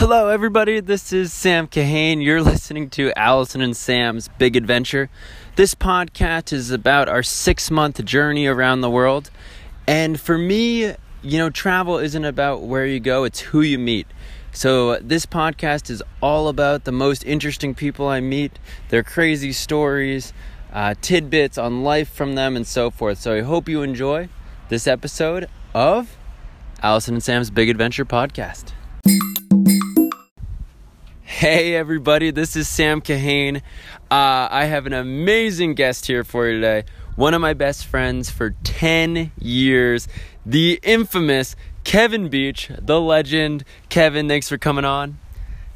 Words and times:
Hello, 0.00 0.28
everybody. 0.28 0.80
This 0.80 1.12
is 1.12 1.30
Sam 1.30 1.66
Kahan. 1.68 2.24
You're 2.24 2.40
listening 2.40 2.88
to 2.88 3.12
Allison 3.18 3.60
and 3.60 3.76
Sam's 3.76 4.28
Big 4.38 4.56
Adventure. 4.56 5.10
This 5.56 5.74
podcast 5.74 6.54
is 6.54 6.70
about 6.70 7.06
our 7.06 7.22
six 7.22 7.70
month 7.70 8.02
journey 8.06 8.46
around 8.46 8.80
the 8.80 8.88
world. 8.88 9.30
And 9.86 10.18
for 10.18 10.38
me, 10.38 10.94
you 11.20 11.36
know, 11.36 11.50
travel 11.50 11.98
isn't 11.98 12.24
about 12.24 12.62
where 12.62 12.86
you 12.86 12.98
go, 12.98 13.24
it's 13.24 13.40
who 13.40 13.60
you 13.60 13.78
meet. 13.78 14.06
So, 14.52 14.98
this 15.00 15.26
podcast 15.26 15.90
is 15.90 16.02
all 16.22 16.48
about 16.48 16.84
the 16.84 16.92
most 16.92 17.22
interesting 17.26 17.74
people 17.74 18.08
I 18.08 18.20
meet, 18.20 18.58
their 18.88 19.02
crazy 19.02 19.52
stories, 19.52 20.32
uh, 20.72 20.94
tidbits 21.02 21.58
on 21.58 21.84
life 21.84 22.10
from 22.10 22.36
them, 22.36 22.56
and 22.56 22.66
so 22.66 22.90
forth. 22.90 23.18
So, 23.18 23.34
I 23.34 23.42
hope 23.42 23.68
you 23.68 23.82
enjoy 23.82 24.30
this 24.70 24.86
episode 24.86 25.46
of 25.74 26.16
Allison 26.82 27.16
and 27.16 27.22
Sam's 27.22 27.50
Big 27.50 27.68
Adventure 27.68 28.06
podcast. 28.06 28.72
Hey, 31.30 31.76
everybody, 31.76 32.32
this 32.32 32.56
is 32.56 32.68
Sam 32.68 33.00
Kahan. 33.00 33.58
Uh, 34.10 34.48
I 34.50 34.64
have 34.64 34.84
an 34.84 34.92
amazing 34.92 35.74
guest 35.74 36.06
here 36.06 36.24
for 36.24 36.48
you 36.48 36.56
today. 36.56 36.84
One 37.14 37.34
of 37.34 37.40
my 37.40 37.54
best 37.54 37.86
friends 37.86 38.28
for 38.28 38.50
10 38.64 39.30
years, 39.38 40.08
the 40.44 40.80
infamous 40.82 41.54
Kevin 41.84 42.28
Beach, 42.28 42.70
the 42.76 43.00
legend. 43.00 43.64
Kevin, 43.88 44.28
thanks 44.28 44.48
for 44.48 44.58
coming 44.58 44.84
on. 44.84 45.18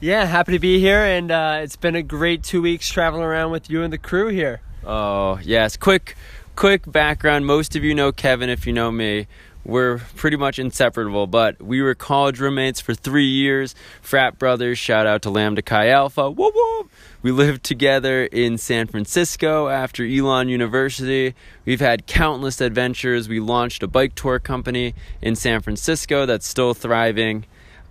Yeah, 0.00 0.26
happy 0.26 0.52
to 0.52 0.58
be 0.58 0.80
here, 0.80 1.02
and 1.02 1.30
uh, 1.30 1.60
it's 1.62 1.76
been 1.76 1.94
a 1.94 2.02
great 2.02 2.42
two 2.42 2.60
weeks 2.60 2.90
traveling 2.90 3.22
around 3.22 3.52
with 3.52 3.70
you 3.70 3.82
and 3.82 3.92
the 3.92 3.96
crew 3.96 4.28
here. 4.28 4.60
Oh, 4.84 5.38
yes. 5.40 5.76
Quick, 5.76 6.16
quick 6.56 6.82
background. 6.90 7.46
Most 7.46 7.76
of 7.76 7.84
you 7.84 7.94
know 7.94 8.10
Kevin 8.10 8.50
if 8.50 8.66
you 8.66 8.72
know 8.72 8.90
me. 8.90 9.28
We're 9.64 9.98
pretty 10.16 10.36
much 10.36 10.58
inseparable, 10.58 11.26
but 11.26 11.62
we 11.62 11.80
were 11.80 11.94
college 11.94 12.38
roommates 12.38 12.80
for 12.80 12.92
three 12.92 13.28
years. 13.28 13.74
Frat 14.02 14.38
brothers, 14.38 14.78
shout 14.78 15.06
out 15.06 15.22
to 15.22 15.30
Lambda 15.30 15.62
Chi 15.62 15.88
Alpha. 15.88 16.30
Whoop 16.30 16.54
whoop. 16.54 16.90
We 17.22 17.32
lived 17.32 17.64
together 17.64 18.24
in 18.24 18.58
San 18.58 18.86
Francisco 18.86 19.68
after 19.68 20.04
Elon 20.04 20.50
University. 20.50 21.34
We've 21.64 21.80
had 21.80 22.06
countless 22.06 22.60
adventures. 22.60 23.26
We 23.26 23.40
launched 23.40 23.82
a 23.82 23.86
bike 23.86 24.14
tour 24.14 24.38
company 24.38 24.94
in 25.22 25.34
San 25.34 25.62
Francisco 25.62 26.26
that's 26.26 26.46
still 26.46 26.74
thriving. 26.74 27.46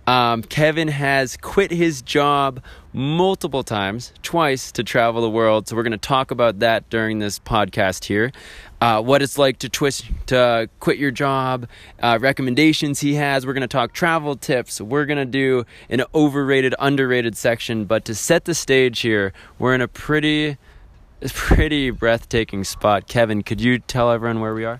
Um, 0.06 0.42
Kevin 0.42 0.88
has 0.88 1.36
quit 1.36 1.70
his 1.72 2.02
job 2.02 2.62
multiple 2.94 3.64
times, 3.64 4.12
twice 4.22 4.70
to 4.70 4.84
travel 4.84 5.20
the 5.20 5.28
world. 5.28 5.66
So 5.66 5.74
we're 5.74 5.82
going 5.82 5.92
to 5.92 5.98
talk 5.98 6.30
about 6.30 6.60
that 6.60 6.88
during 6.88 7.18
this 7.18 7.40
podcast 7.40 8.04
here. 8.04 8.30
Uh, 8.80 9.02
what 9.02 9.20
it's 9.20 9.36
like 9.36 9.58
to 9.58 9.68
twist 9.68 10.06
to 10.26 10.70
quit 10.78 10.96
your 10.96 11.10
job, 11.10 11.66
uh, 12.00 12.18
recommendations 12.20 13.00
he 13.00 13.14
has. 13.14 13.44
We're 13.44 13.52
going 13.52 13.62
to 13.62 13.68
talk 13.68 13.92
travel 13.92 14.36
tips. 14.36 14.80
We're 14.80 15.06
going 15.06 15.18
to 15.18 15.24
do 15.24 15.64
an 15.90 16.04
overrated, 16.14 16.74
underrated 16.78 17.36
section. 17.36 17.84
But 17.84 18.04
to 18.04 18.14
set 18.14 18.44
the 18.44 18.54
stage 18.54 19.00
here, 19.00 19.32
we're 19.58 19.74
in 19.74 19.80
a 19.80 19.88
pretty, 19.88 20.56
pretty 21.28 21.90
breathtaking 21.90 22.62
spot. 22.62 23.08
Kevin, 23.08 23.42
could 23.42 23.60
you 23.60 23.80
tell 23.80 24.12
everyone 24.12 24.40
where 24.40 24.54
we 24.54 24.64
are? 24.64 24.78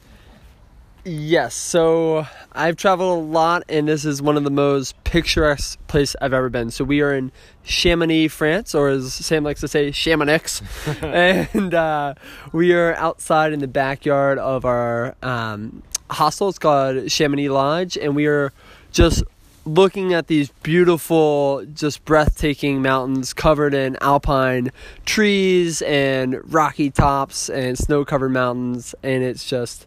Yes, 1.06 1.54
so 1.54 2.26
I've 2.52 2.76
traveled 2.76 3.18
a 3.18 3.22
lot, 3.22 3.64
and 3.68 3.86
this 3.86 4.06
is 4.06 4.22
one 4.22 4.38
of 4.38 4.44
the 4.44 4.50
most 4.50 5.02
picturesque 5.04 5.78
place 5.86 6.16
I've 6.18 6.32
ever 6.32 6.48
been. 6.48 6.70
So 6.70 6.82
we 6.82 7.02
are 7.02 7.12
in 7.12 7.30
Chamonix, 7.62 8.28
France, 8.28 8.74
or 8.74 8.88
as 8.88 9.12
Sam 9.12 9.44
likes 9.44 9.60
to 9.60 9.68
say, 9.68 9.90
Chamonix, 9.90 10.62
and 11.02 11.74
uh, 11.74 12.14
we 12.52 12.72
are 12.72 12.94
outside 12.94 13.52
in 13.52 13.58
the 13.58 13.68
backyard 13.68 14.38
of 14.38 14.64
our 14.64 15.14
um, 15.22 15.82
hostel. 16.10 16.48
It's 16.48 16.58
called 16.58 17.10
Chamonix 17.10 17.50
Lodge, 17.50 17.98
and 17.98 18.16
we 18.16 18.24
are 18.24 18.54
just 18.90 19.22
looking 19.66 20.14
at 20.14 20.28
these 20.28 20.48
beautiful, 20.62 21.66
just 21.74 22.02
breathtaking 22.06 22.80
mountains 22.80 23.34
covered 23.34 23.74
in 23.74 23.98
alpine 24.00 24.72
trees 25.04 25.82
and 25.82 26.40
rocky 26.50 26.90
tops 26.90 27.50
and 27.50 27.76
snow-covered 27.76 28.30
mountains, 28.30 28.94
and 29.02 29.22
it's 29.22 29.46
just 29.46 29.86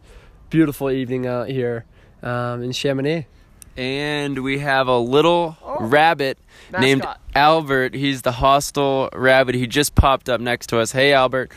beautiful 0.50 0.90
evening 0.90 1.26
out 1.26 1.48
here 1.48 1.84
um, 2.22 2.62
in 2.62 2.72
Chamonix. 2.72 3.26
And 3.76 4.42
we 4.42 4.58
have 4.58 4.88
a 4.88 4.98
little 4.98 5.56
Oh, 5.62 5.76
rabbit 5.86 6.38
named. 6.78 7.04
Albert. 7.34 7.94
He's 7.94 8.22
the 8.22 8.32
hostel 8.32 9.08
rabbit. 9.12 9.54
He 9.54 9.68
just 9.68 9.94
popped 9.94 10.28
up 10.28 10.40
next 10.40 10.66
to 10.68 10.80
us. 10.80 10.90
Hey, 10.90 11.12
Albert. 11.12 11.52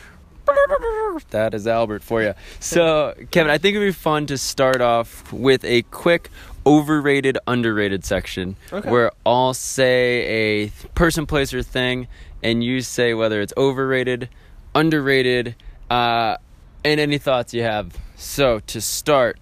That 1.30 1.54
is 1.54 1.66
Albert 1.66 2.02
for 2.04 2.22
you. 2.22 2.34
So, 2.60 3.14
Kevin, 3.32 3.50
I 3.50 3.58
think 3.58 3.74
it'd 3.76 3.88
be 3.88 3.92
fun 3.92 4.26
to 4.26 4.38
start 4.38 4.80
off 4.80 5.32
with 5.32 5.64
a 5.64 5.82
quick 5.82 6.30
overrated, 6.64 7.38
underrated 7.48 8.04
section 8.04 8.56
Okay. 8.72 8.88
where 8.88 9.10
I'll 9.26 9.54
say 9.54 10.66
a 10.66 10.68
person, 10.94 11.26
place, 11.26 11.52
or 11.52 11.62
thing, 11.64 12.06
and 12.42 12.62
you 12.62 12.80
say 12.80 13.12
whether 13.14 13.40
it's 13.40 13.52
overrated, 13.56 14.28
underrated, 14.74 15.56
uh, 15.90 16.36
and 16.84 17.00
any 17.00 17.18
thoughts 17.18 17.52
you 17.52 17.62
have. 17.62 17.96
So, 18.22 18.60
to 18.60 18.80
start, 18.80 19.40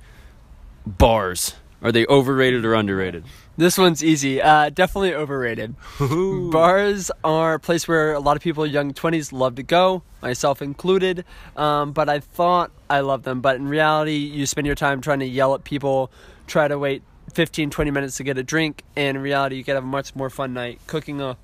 bars. 0.87 1.55
Are 1.83 1.93
they 1.93 2.07
overrated 2.07 2.65
or 2.65 2.75
underrated? 2.75 3.25
This 3.59 3.77
one's 3.77 4.03
easy. 4.03 4.41
Uh, 4.41 4.71
definitely 4.71 5.15
overrated. 5.15 5.75
Bars 5.99 7.11
are 7.23 7.55
a 7.55 7.61
place 7.61 7.87
where 7.87 8.15
a 8.15 8.21
lot 8.21 8.39
of 8.39 8.43
people, 8.43 8.67
young 8.67 8.95
20s, 8.95 9.33
love 9.33 9.57
to 9.57 9.63
go, 9.63 10.03
myself 10.23 10.63
included. 10.63 11.27
Um, 11.57 11.93
but 11.93 12.09
I 12.09 12.21
thought 12.21 12.71
I 12.89 13.01
loved 13.01 13.25
them. 13.25 13.43
But 13.43 13.57
in 13.57 13.69
reality, 13.69 14.17
you 14.17 14.47
spend 14.47 14.67
your 14.67 14.77
time 14.77 15.03
trying 15.03 15.21
to 15.21 15.27
yell 15.27 15.55
at 15.55 15.63
people, 15.63 16.11
try 16.47 16.67
to 16.67 16.79
wait 16.79 17.03
15, 17.35 17.69
20 17.69 17.91
minutes 17.91 18.17
to 18.17 18.25
get 18.25 18.39
a 18.39 18.43
drink. 18.43 18.83
And 18.97 19.19
in 19.19 19.23
reality, 19.23 19.57
you 19.57 19.65
could 19.65 19.75
have 19.75 19.85
a 19.85 19.87
much 19.87 20.17
more 20.17 20.31
fun 20.31 20.55
night 20.55 20.81
cooking 20.87 21.21
a 21.21 21.37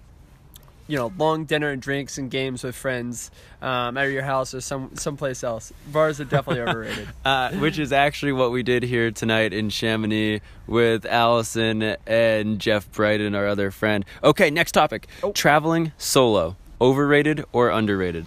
you 0.89 0.97
know, 0.97 1.13
long 1.19 1.45
dinner 1.45 1.71
and 1.71 1.83
drinks 1.83 2.17
and 2.19 2.31
games 2.31 2.63
with 2.63 2.77
friends 2.77 3.31
um, 3.61 3.97
at 3.97 4.05
your 4.05 4.23
house 4.23 4.55
or 4.55 4.61
some 4.61 4.95
someplace 4.97 5.43
else. 5.43 5.73
Bars 5.93 6.21
are 6.21 6.25
definitely 6.25 6.63
overrated. 6.69 7.09
uh, 7.25 7.51
which 7.53 7.79
is 7.79 7.93
actually 7.93 8.33
what 8.33 8.51
we 8.53 8.63
did 8.63 8.83
here 8.83 9.11
tonight 9.11 9.53
in 9.53 9.69
Chamonix 9.71 10.41
with 10.67 11.05
Allison 11.07 11.97
and 12.07 12.59
Jeff 12.61 12.91
Brighton, 12.93 13.35
our 13.35 13.47
other 13.47 13.71
friend. 13.71 14.05
Okay, 14.23 14.51
next 14.51 14.73
topic: 14.73 15.09
Oh. 15.23 15.33
traveling 15.33 15.93
solo. 15.99 16.57
Overrated 16.81 17.45
or 17.53 17.71
underrated? 17.71 18.27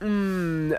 Mm, 0.00 0.76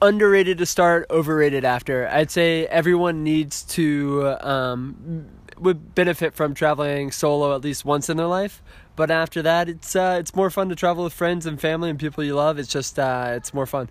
underrated 0.00 0.58
to 0.58 0.66
start, 0.66 1.06
overrated 1.10 1.64
after. 1.64 2.06
I'd 2.08 2.30
say 2.30 2.66
everyone 2.66 3.24
needs 3.24 3.62
to 3.74 4.36
um, 4.40 5.26
would 5.58 5.94
benefit 5.94 6.34
from 6.34 6.54
traveling 6.54 7.10
solo 7.10 7.54
at 7.54 7.62
least 7.62 7.84
once 7.84 8.08
in 8.08 8.16
their 8.16 8.26
life. 8.26 8.62
But 8.98 9.12
after 9.12 9.42
that, 9.42 9.68
it's 9.68 9.94
uh, 9.94 10.16
it's 10.18 10.34
more 10.34 10.50
fun 10.50 10.70
to 10.70 10.74
travel 10.74 11.04
with 11.04 11.12
friends 11.12 11.46
and 11.46 11.60
family 11.60 11.88
and 11.88 12.00
people 12.00 12.24
you 12.24 12.34
love. 12.34 12.58
It's 12.58 12.68
just 12.68 12.98
uh, 12.98 13.34
it's 13.36 13.54
more 13.54 13.64
fun. 13.64 13.90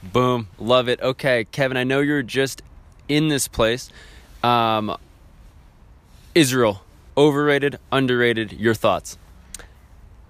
Boom, 0.00 0.46
love 0.60 0.88
it. 0.88 1.00
Okay, 1.00 1.46
Kevin, 1.50 1.76
I 1.76 1.82
know 1.82 1.98
you're 1.98 2.22
just 2.22 2.62
in 3.08 3.26
this 3.26 3.48
place. 3.48 3.90
Um, 4.44 4.96
Israel, 6.36 6.82
overrated, 7.16 7.80
underrated. 7.90 8.52
Your 8.52 8.74
thoughts? 8.74 9.18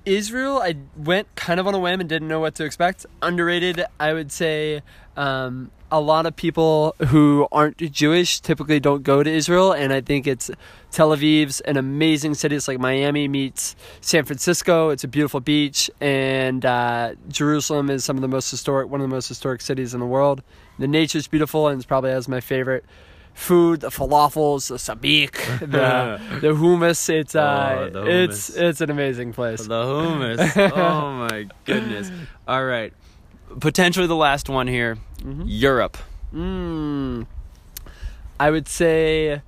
Israel, 0.06 0.56
I 0.56 0.76
went 0.96 1.34
kind 1.34 1.60
of 1.60 1.66
on 1.66 1.74
a 1.74 1.78
whim 1.78 2.00
and 2.00 2.08
didn't 2.08 2.28
know 2.28 2.40
what 2.40 2.54
to 2.54 2.64
expect. 2.64 3.04
Underrated, 3.20 3.84
I 4.00 4.14
would 4.14 4.32
say. 4.32 4.80
Um, 5.18 5.70
a 5.94 6.00
lot 6.00 6.26
of 6.26 6.34
people 6.34 6.94
who 7.08 7.46
aren't 7.52 7.76
Jewish 7.92 8.40
typically 8.40 8.80
don't 8.80 9.02
go 9.04 9.22
to 9.22 9.30
Israel, 9.30 9.72
and 9.72 9.92
I 9.92 10.00
think 10.00 10.26
it's 10.26 10.50
Tel 10.90 11.10
Aviv's 11.10 11.60
an 11.60 11.76
amazing 11.76 12.34
city. 12.34 12.56
It's 12.56 12.66
like 12.66 12.80
Miami 12.80 13.28
meets 13.28 13.76
San 14.00 14.24
Francisco. 14.24 14.90
It's 14.90 15.04
a 15.04 15.08
beautiful 15.08 15.38
beach, 15.40 15.90
and 16.00 16.64
uh, 16.66 17.14
Jerusalem 17.28 17.90
is 17.90 18.04
some 18.04 18.16
of 18.16 18.22
the 18.22 18.28
most 18.28 18.50
historic, 18.50 18.88
one 18.88 19.00
of 19.00 19.08
the 19.08 19.14
most 19.14 19.28
historic 19.28 19.60
cities 19.60 19.94
in 19.94 20.00
the 20.00 20.06
world. 20.06 20.42
The 20.80 20.88
nature's 20.88 21.28
beautiful, 21.28 21.68
and 21.68 21.76
it's 21.78 21.86
probably 21.86 22.10
has 22.10 22.26
my 22.28 22.40
favorite 22.40 22.84
food: 23.32 23.80
the 23.80 23.88
falafels, 23.90 24.68
the 24.68 24.74
sabich, 24.76 25.32
the 25.60 26.20
the 26.40 26.48
hummus. 26.54 27.08
It's 27.08 27.36
uh, 27.36 27.76
Oh, 27.78 27.90
the 27.90 28.22
it's 28.24 28.50
hummus. 28.50 28.60
it's 28.62 28.80
an 28.80 28.90
amazing 28.90 29.32
place. 29.32 29.60
The 29.64 29.82
hummus. 29.84 30.72
oh 30.76 31.12
my 31.28 31.46
goodness. 31.64 32.10
All 32.48 32.64
right. 32.64 32.92
Potentially 33.60 34.06
the 34.06 34.16
last 34.16 34.48
one 34.48 34.66
here. 34.66 34.98
Mhm. 35.22 35.44
Europe. 35.46 35.96
Mm, 36.34 37.26
I 38.40 38.50
would 38.50 38.66
say 38.68 39.40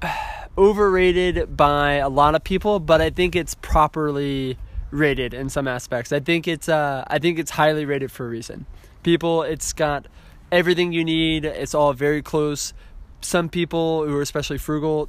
overrated 0.58 1.56
by 1.56 1.94
a 1.94 2.08
lot 2.08 2.34
of 2.34 2.44
people, 2.44 2.80
but 2.80 3.00
I 3.00 3.10
think 3.10 3.36
it's 3.36 3.54
properly 3.56 4.56
rated 4.90 5.34
in 5.34 5.48
some 5.48 5.66
aspects. 5.68 6.12
I 6.12 6.20
think 6.20 6.46
it's 6.46 6.68
uh, 6.68 7.04
I 7.06 7.18
think 7.18 7.38
it's 7.38 7.50
highly 7.52 7.84
rated 7.84 8.10
for 8.10 8.26
a 8.26 8.28
reason. 8.28 8.66
People, 9.02 9.42
it's 9.42 9.72
got 9.72 10.06
everything 10.50 10.92
you 10.92 11.04
need. 11.04 11.44
It's 11.44 11.74
all 11.74 11.92
very 11.92 12.22
close. 12.22 12.72
Some 13.20 13.48
people 13.48 14.06
who 14.06 14.16
are 14.16 14.22
especially 14.22 14.58
frugal, 14.58 15.08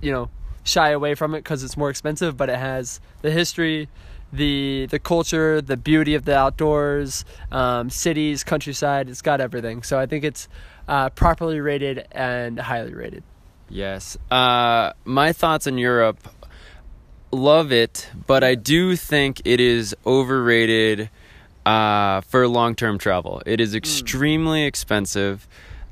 you 0.00 0.10
know, 0.12 0.30
shy 0.64 0.90
away 0.90 1.14
from 1.14 1.34
it 1.34 1.38
because 1.38 1.62
it's 1.62 1.76
more 1.76 1.90
expensive, 1.90 2.36
but 2.36 2.48
it 2.48 2.58
has 2.58 3.00
the 3.22 3.30
history, 3.30 3.88
the 4.32 4.86
the 4.90 4.98
culture, 4.98 5.60
the 5.60 5.76
beauty 5.76 6.14
of 6.14 6.24
the 6.24 6.36
outdoors, 6.36 7.24
um, 7.50 7.90
cities, 7.90 8.42
countryside. 8.44 9.08
It's 9.08 9.22
got 9.22 9.40
everything. 9.40 9.82
So 9.82 9.98
I 9.98 10.06
think 10.06 10.24
it's 10.24 10.48
uh, 10.88 11.10
properly 11.10 11.60
rated 11.60 12.06
and 12.12 12.58
highly 12.58 12.94
rated. 12.94 13.22
Yes. 13.68 14.16
Uh, 14.30 14.92
my 15.04 15.32
thoughts 15.32 15.66
on 15.66 15.78
Europe. 15.78 16.18
love 17.30 17.72
it, 17.72 18.10
but 18.26 18.44
I 18.44 18.54
do 18.54 18.94
think 18.94 19.40
it 19.46 19.58
is 19.58 19.96
overrated 20.04 21.08
uh, 21.64 22.20
for 22.22 22.46
long 22.46 22.74
term 22.74 22.98
travel. 22.98 23.42
It 23.46 23.60
is 23.60 23.74
extremely 23.74 24.64
expensive. 24.64 25.48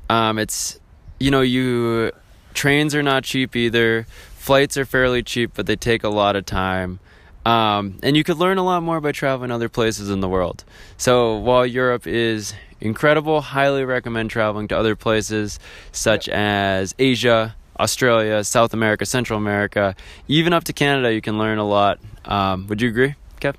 Um, 0.09 0.37
it's 0.37 0.79
you 1.19 1.31
know 1.31 1.41
you 1.41 2.11
trains 2.53 2.93
are 2.93 3.03
not 3.03 3.23
cheap 3.23 3.55
either. 3.55 4.05
Flights 4.35 4.77
are 4.77 4.85
fairly 4.85 5.23
cheap, 5.23 5.51
but 5.53 5.65
they 5.65 5.75
take 5.75 6.03
a 6.03 6.09
lot 6.09 6.35
of 6.35 6.45
time. 6.45 6.99
Um, 7.45 7.97
and 8.03 8.15
you 8.15 8.23
could 8.23 8.37
learn 8.37 8.57
a 8.57 8.63
lot 8.63 8.83
more 8.83 9.01
by 9.01 9.11
traveling 9.11 9.51
other 9.51 9.69
places 9.69 10.09
in 10.09 10.19
the 10.19 10.29
world. 10.29 10.63
So 10.97 11.37
while 11.37 11.65
Europe 11.65 12.05
is 12.05 12.53
incredible, 12.79 13.41
highly 13.41 13.83
recommend 13.83 14.29
traveling 14.29 14.67
to 14.69 14.77
other 14.77 14.95
places 14.95 15.59
such 15.91 16.29
as 16.29 16.93
Asia, 16.99 17.55
Australia, 17.79 18.43
South 18.43 18.73
America, 18.73 19.05
Central 19.05 19.37
America, 19.37 19.95
even 20.27 20.53
up 20.53 20.63
to 20.65 20.73
Canada. 20.73 21.13
You 21.13 21.21
can 21.21 21.37
learn 21.37 21.57
a 21.57 21.67
lot. 21.67 21.99
Um, 22.25 22.67
would 22.67 22.81
you 22.81 22.89
agree, 22.89 23.15
Kev? 23.39 23.55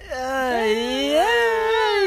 Uh, 0.00 0.04
yeah, 0.10 1.22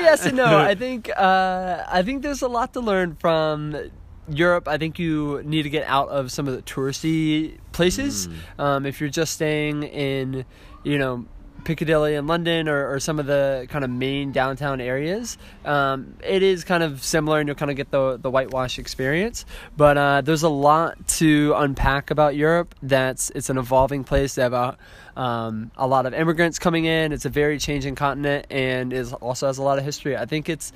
yes 0.01 0.25
and 0.25 0.37
no. 0.37 0.57
I 0.57 0.75
think 0.83 1.09
uh, 1.15 1.83
I 1.87 2.01
think 2.03 2.23
there's 2.23 2.41
a 2.41 2.47
lot 2.47 2.73
to 2.73 2.79
learn 2.79 3.15
from 3.15 3.91
Europe. 4.27 4.67
I 4.67 4.77
think 4.77 4.97
you 4.97 5.41
need 5.43 5.63
to 5.63 5.69
get 5.69 5.87
out 5.87 6.09
of 6.09 6.31
some 6.31 6.47
of 6.47 6.55
the 6.55 6.63
touristy 6.63 7.57
places. 7.71 8.27
Um, 8.57 8.85
if 8.85 8.99
you're 8.99 9.09
just 9.09 9.33
staying 9.33 9.83
in, 9.83 10.45
you 10.85 10.97
know. 10.97 11.25
Piccadilly 11.63 12.13
in 12.13 12.27
London 12.27 12.69
or, 12.69 12.93
or 12.93 12.99
some 12.99 13.17
of 13.17 13.25
the 13.25 13.65
kind 13.71 13.83
of 13.83 13.89
main 13.89 14.31
downtown 14.31 14.79
areas. 14.79 15.35
Um, 15.63 16.13
it 16.23 16.43
is 16.43 16.63
kind 16.63 16.83
of 16.83 17.03
similar 17.03 17.39
and 17.39 17.49
you'll 17.49 17.55
kind 17.55 17.71
of 17.71 17.75
get 17.75 17.89
the, 17.89 18.17
the 18.17 18.29
whitewash 18.29 18.77
experience. 18.77 19.45
But 19.75 19.97
uh, 19.97 20.21
there's 20.21 20.43
a 20.43 20.49
lot 20.49 21.07
to 21.17 21.55
unpack 21.57 22.11
about 22.11 22.35
Europe. 22.35 22.75
That's 22.83 23.31
It's 23.31 23.49
an 23.49 23.57
evolving 23.57 24.03
place. 24.03 24.35
They 24.35 24.43
have 24.43 24.53
a, 24.53 24.77
um, 25.19 25.71
a 25.75 25.87
lot 25.87 26.05
of 26.05 26.13
immigrants 26.13 26.59
coming 26.59 26.85
in. 26.85 27.11
It's 27.11 27.25
a 27.25 27.29
very 27.29 27.57
changing 27.57 27.95
continent 27.95 28.45
and 28.51 28.93
is 28.93 29.11
also 29.13 29.47
has 29.47 29.57
a 29.57 29.63
lot 29.63 29.79
of 29.79 29.85
history. 29.85 30.15
I 30.15 30.27
think 30.27 30.49
it's 30.49 30.71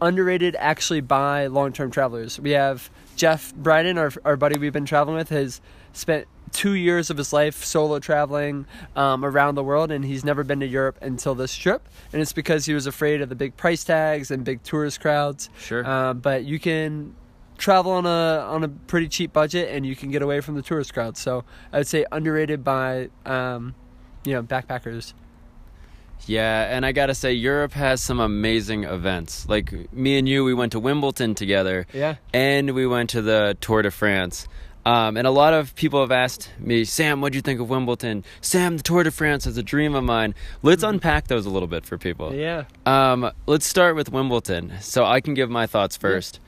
underrated 0.00 0.56
actually 0.58 1.02
by 1.02 1.48
long-term 1.48 1.90
travelers. 1.90 2.40
We 2.40 2.52
have 2.52 2.88
Jeff 3.14 3.54
Bryden, 3.54 3.98
our, 3.98 4.10
our 4.24 4.36
buddy 4.38 4.58
we've 4.58 4.72
been 4.72 4.86
traveling 4.86 5.16
with, 5.16 5.28
has 5.28 5.60
spent 5.92 6.26
two 6.52 6.74
years 6.74 7.10
of 7.10 7.16
his 7.16 7.32
life 7.32 7.64
solo 7.64 7.98
traveling 7.98 8.66
um, 8.96 9.24
around 9.24 9.54
the 9.54 9.62
world, 9.62 9.90
and 9.90 10.04
he's 10.04 10.24
never 10.24 10.44
been 10.44 10.60
to 10.60 10.66
Europe 10.66 10.98
until 11.00 11.34
this 11.34 11.54
trip. 11.54 11.88
And 12.12 12.20
it's 12.20 12.32
because 12.32 12.66
he 12.66 12.74
was 12.74 12.86
afraid 12.86 13.20
of 13.22 13.28
the 13.28 13.34
big 13.34 13.56
price 13.56 13.84
tags 13.84 14.30
and 14.30 14.44
big 14.44 14.62
tourist 14.62 15.00
crowds. 15.00 15.48
Sure. 15.58 15.86
Uh, 15.86 16.14
but 16.14 16.44
you 16.44 16.58
can 16.58 17.14
travel 17.58 17.92
on 17.92 18.06
a 18.06 18.44
on 18.48 18.64
a 18.64 18.68
pretty 18.68 19.08
cheap 19.08 19.32
budget, 19.32 19.68
and 19.70 19.86
you 19.86 19.94
can 19.94 20.10
get 20.10 20.22
away 20.22 20.40
from 20.40 20.54
the 20.54 20.62
tourist 20.62 20.92
crowds. 20.92 21.20
So 21.20 21.44
I 21.72 21.78
would 21.78 21.86
say 21.86 22.04
underrated 22.10 22.64
by 22.64 23.10
um, 23.24 23.74
you 24.24 24.32
know 24.32 24.42
backpackers. 24.42 25.12
Yeah, 26.26 26.76
and 26.76 26.84
I 26.84 26.92
gotta 26.92 27.14
say, 27.14 27.32
Europe 27.32 27.72
has 27.72 28.02
some 28.02 28.20
amazing 28.20 28.84
events. 28.84 29.48
Like 29.48 29.92
me 29.92 30.18
and 30.18 30.28
you, 30.28 30.44
we 30.44 30.54
went 30.54 30.72
to 30.72 30.80
Wimbledon 30.80 31.34
together. 31.34 31.86
Yeah. 31.92 32.16
And 32.34 32.74
we 32.74 32.86
went 32.86 33.10
to 33.10 33.22
the 33.22 33.56
Tour 33.60 33.82
de 33.82 33.90
France. 33.90 34.46
Um, 34.86 35.16
and 35.16 35.26
a 35.26 35.30
lot 35.30 35.52
of 35.52 35.74
people 35.74 36.00
have 36.00 36.10
asked 36.10 36.50
me, 36.58 36.84
Sam, 36.84 37.20
what'd 37.20 37.34
you 37.34 37.42
think 37.42 37.60
of 37.60 37.68
Wimbledon? 37.68 38.24
Sam, 38.40 38.78
the 38.78 38.82
Tour 38.82 39.02
de 39.02 39.10
France 39.10 39.46
is 39.46 39.58
a 39.58 39.62
dream 39.62 39.94
of 39.94 40.04
mine. 40.04 40.34
Let's 40.62 40.82
unpack 40.82 41.28
those 41.28 41.44
a 41.44 41.50
little 41.50 41.68
bit 41.68 41.84
for 41.84 41.98
people. 41.98 42.34
Yeah. 42.34 42.64
Um, 42.86 43.30
let's 43.46 43.66
start 43.66 43.94
with 43.94 44.10
Wimbledon, 44.10 44.72
so 44.80 45.04
I 45.04 45.20
can 45.20 45.34
give 45.34 45.50
my 45.50 45.66
thoughts 45.66 45.96
first. 45.96 46.40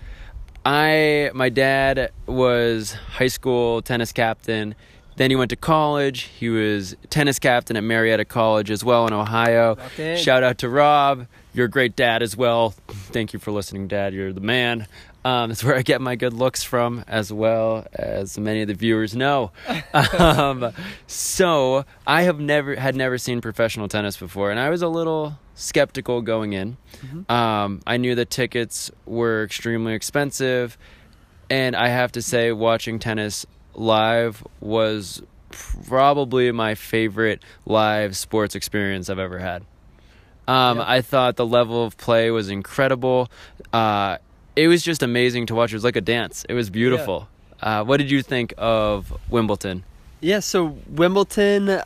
I, 0.64 1.30
my 1.34 1.48
dad 1.50 2.12
was 2.26 2.92
high 2.92 3.28
school 3.28 3.82
tennis 3.82 4.12
captain. 4.12 4.74
Then 5.16 5.30
he 5.30 5.36
went 5.36 5.50
to 5.50 5.56
college. 5.56 6.22
He 6.22 6.48
was 6.48 6.96
tennis 7.10 7.38
captain 7.38 7.76
at 7.76 7.84
Marietta 7.84 8.24
College 8.24 8.70
as 8.70 8.82
well 8.82 9.06
in 9.06 9.12
Ohio. 9.12 9.76
Shout 10.16 10.42
out 10.42 10.58
to 10.58 10.70
Rob. 10.70 11.26
You're 11.52 11.66
a 11.66 11.70
great 11.70 11.96
dad 11.96 12.22
as 12.22 12.34
well. 12.34 12.70
Thank 12.88 13.34
you 13.34 13.38
for 13.38 13.50
listening, 13.50 13.88
Dad. 13.88 14.14
You're 14.14 14.32
the 14.32 14.40
man. 14.40 14.86
Um, 15.24 15.50
that's 15.50 15.62
where 15.62 15.76
I 15.76 15.82
get 15.82 16.00
my 16.00 16.16
good 16.16 16.32
looks 16.32 16.62
from, 16.64 17.04
as 17.06 17.32
well 17.32 17.86
as 17.92 18.38
many 18.38 18.62
of 18.62 18.68
the 18.68 18.74
viewers 18.74 19.14
know. 19.14 19.52
um, 19.94 20.72
so 21.06 21.84
I 22.06 22.22
have 22.22 22.40
never 22.40 22.74
had 22.74 22.96
never 22.96 23.18
seen 23.18 23.40
professional 23.40 23.88
tennis 23.88 24.16
before, 24.16 24.50
and 24.50 24.58
I 24.58 24.70
was 24.70 24.82
a 24.82 24.88
little 24.88 25.38
skeptical 25.54 26.22
going 26.22 26.54
in. 26.54 26.76
Um, 27.28 27.82
I 27.86 27.98
knew 27.98 28.14
the 28.14 28.24
tickets 28.24 28.90
were 29.06 29.44
extremely 29.44 29.94
expensive, 29.94 30.76
and 31.48 31.76
I 31.76 31.88
have 31.88 32.12
to 32.12 32.22
say, 32.22 32.50
watching 32.52 32.98
tennis 32.98 33.46
live 33.74 34.44
was 34.60 35.22
probably 35.50 36.50
my 36.50 36.74
favorite 36.74 37.42
live 37.64 38.16
sports 38.16 38.54
experience 38.54 39.08
I've 39.08 39.18
ever 39.18 39.38
had. 39.38 39.64
Um. 40.48 40.80
I 40.80 41.02
thought 41.02 41.36
the 41.36 41.46
level 41.46 41.84
of 41.84 41.96
play 41.96 42.32
was 42.32 42.48
incredible. 42.48 43.30
Uh, 43.72 44.18
it 44.56 44.68
was 44.68 44.82
just 44.82 45.02
amazing 45.02 45.46
to 45.46 45.54
watch. 45.54 45.72
It 45.72 45.76
was 45.76 45.84
like 45.84 45.96
a 45.96 46.00
dance. 46.00 46.44
It 46.48 46.54
was 46.54 46.70
beautiful. 46.70 47.28
Uh, 47.60 47.84
what 47.84 47.98
did 47.98 48.10
you 48.10 48.22
think 48.22 48.54
of 48.58 49.12
Wimbledon? 49.30 49.84
Yeah, 50.20 50.40
so 50.40 50.76
Wimbledon 50.88 51.82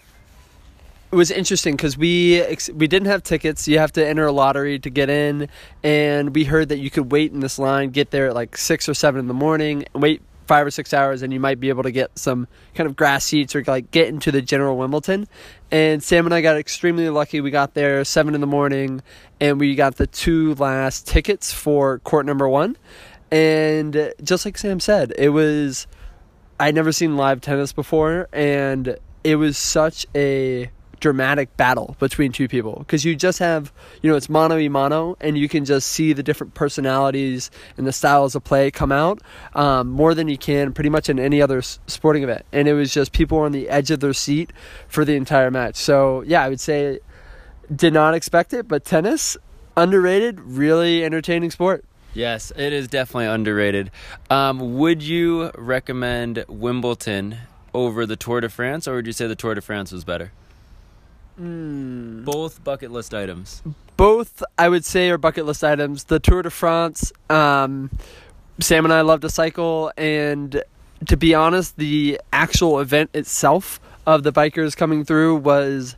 was 1.11 1.31
interesting 1.31 1.77
because 1.77 1.97
we 1.97 2.41
ex- 2.41 2.71
we 2.71 2.87
didn't 2.87 3.09
have 3.09 3.23
tickets. 3.23 3.69
You 3.69 3.79
have 3.79 3.93
to 3.93 4.07
enter 4.07 4.27
a 4.27 4.33
lottery 4.33 4.79
to 4.81 4.91
get 4.91 5.09
in, 5.09 5.49
and 5.83 6.35
we 6.35 6.45
heard 6.45 6.69
that 6.71 6.79
you 6.79 6.91
could 6.91 7.13
wait 7.13 7.33
in 7.33 7.41
this 7.41 7.59
line, 7.59 7.91
get 7.91 8.11
there 8.11 8.29
at 8.29 8.35
like 8.35 8.57
six 8.57 8.89
or 8.89 8.95
seven 8.95 9.21
in 9.21 9.29
the 9.29 9.35
morning, 9.35 9.85
and 9.95 10.03
wait 10.03 10.23
five 10.47 10.67
or 10.67 10.71
six 10.71 10.95
hours, 10.95 11.23
and 11.23 11.33
you 11.33 11.41
might 11.41 11.61
be 11.61 11.69
able 11.69 11.83
to 11.83 11.91
get 11.91 12.19
some 12.19 12.49
kind 12.75 12.89
of 12.89 12.97
grass 12.97 13.25
seats 13.25 13.55
or 13.55 13.65
like 13.67 13.91
get 13.91 14.09
into 14.09 14.31
the 14.31 14.43
general 14.43 14.77
Wimbledon. 14.77 15.27
And 15.71 16.03
Sam 16.03 16.27
and 16.27 16.35
I 16.35 16.41
got 16.41 16.57
extremely 16.57 17.09
lucky. 17.11 17.41
We 17.41 17.51
got 17.51 17.75
there 17.75 18.05
seven 18.05 18.35
in 18.35 18.41
the 18.41 18.47
morning, 18.47 19.03
and 19.41 19.59
we 19.61 19.75
got 19.75 19.97
the 19.97 20.07
two 20.07 20.55
last 20.55 21.07
tickets 21.07 21.53
for 21.53 21.99
court 22.01 22.27
number 22.27 22.49
one. 22.49 22.77
And 23.31 23.97
uh, 23.97 24.11
just 24.23 24.45
like 24.45 24.57
Sam 24.57 24.81
said, 24.81 25.13
it 25.19 25.31
was 25.31 25.87
I'd 26.59 26.75
never 26.75 26.93
seen 26.93 27.17
live 27.17 27.41
tennis 27.41 27.73
before, 27.73 28.29
and 28.33 28.97
it 29.25 29.37
was 29.37 29.59
such 29.59 30.07
a 30.15 30.71
dramatic 31.01 31.55
battle 31.57 31.97
between 31.99 32.33
two 32.33 32.49
people 32.49 32.77
because 32.79 33.05
you 33.05 33.15
just 33.15 33.39
have 33.39 33.73
you 34.03 34.11
know 34.11 34.17
it's 34.17 34.29
mano 34.29 34.57
y 34.57 34.69
mano 34.69 35.17
and 35.21 35.37
you 35.37 35.49
can 35.49 35.65
just 35.65 35.89
see 35.89 36.13
the 36.13 36.23
different 36.23 36.55
personalities 36.55 37.51
and 37.77 37.87
the 37.87 37.93
styles 37.93 38.35
of 38.35 38.43
play 38.45 38.71
come 38.71 38.91
out 38.91 39.21
um, 39.55 39.89
more 39.89 40.15
than 40.15 40.29
you 40.29 40.39
can 40.39 40.73
pretty 40.73 40.91
much 40.91 41.09
in 41.09 41.19
any 41.19 41.43
other 41.43 41.61
sporting 41.63 42.23
event 42.23 42.45
and 42.53 42.67
it 42.69 42.75
was 42.75 42.93
just 42.93 43.13
people 43.13 43.39
on 43.39 43.53
the 43.53 43.69
edge 43.69 43.91
of 43.91 44.01
their 44.01 44.15
seat 44.15 44.53
for 44.89 45.05
the 45.05 45.15
entire 45.15 45.51
match 45.51 45.77
so 45.77 46.23
yeah 46.23 46.43
i 46.43 46.49
would 46.49 46.61
say 46.61 46.99
did 47.75 47.93
not 47.93 48.15
expect 48.15 48.53
it 48.53 48.67
but 48.67 48.85
tennis 48.85 49.37
underrated 49.77 50.41
really 50.41 51.05
entertaining 51.05 51.51
sport 51.51 51.85
Yes, 52.17 52.51
it 52.57 52.73
is 52.73 52.89
definitely 52.89 53.27
underrated. 53.27 53.91
Um, 54.31 54.79
would 54.79 55.03
you 55.03 55.51
recommend 55.55 56.47
Wimbledon 56.49 57.37
over 57.75 58.07
the 58.07 58.17
Tour 58.17 58.41
de 58.41 58.49
France, 58.49 58.89
or 58.89 58.95
would 58.95 59.07
you 59.07 59.13
say 59.13 59.27
the 59.27 59.37
Tour 59.37 59.55
de 59.55 59.61
France 59.61 59.93
was 59.93 60.03
better? 60.03 60.33
Both 61.39 62.65
bucket 62.65 62.91
list 62.91 63.13
items. 63.15 63.63
both 63.97 64.43
I 64.59 64.69
would 64.69 64.85
say 64.85 65.11
are 65.11 65.19
bucket 65.19 65.47
list 65.47 65.63
items. 65.65 66.05
The 66.05 66.19
Tour 66.19 66.43
de 66.43 66.51
France, 66.51 67.13
um, 67.31 67.91
Sam 68.61 68.85
and 68.85 68.93
I 68.93 69.03
love 69.03 69.21
to 69.21 69.31
cycle, 69.31 69.93
and 69.97 70.63
to 71.07 71.17
be 71.17 71.35
honest, 71.35 71.77
the 71.77 72.21
actual 72.33 72.81
event 72.81 73.11
itself 73.15 73.81
of 74.07 74.23
the 74.23 74.33
bikers 74.33 74.77
coming 74.77 75.05
through 75.05 75.37
was 75.37 75.97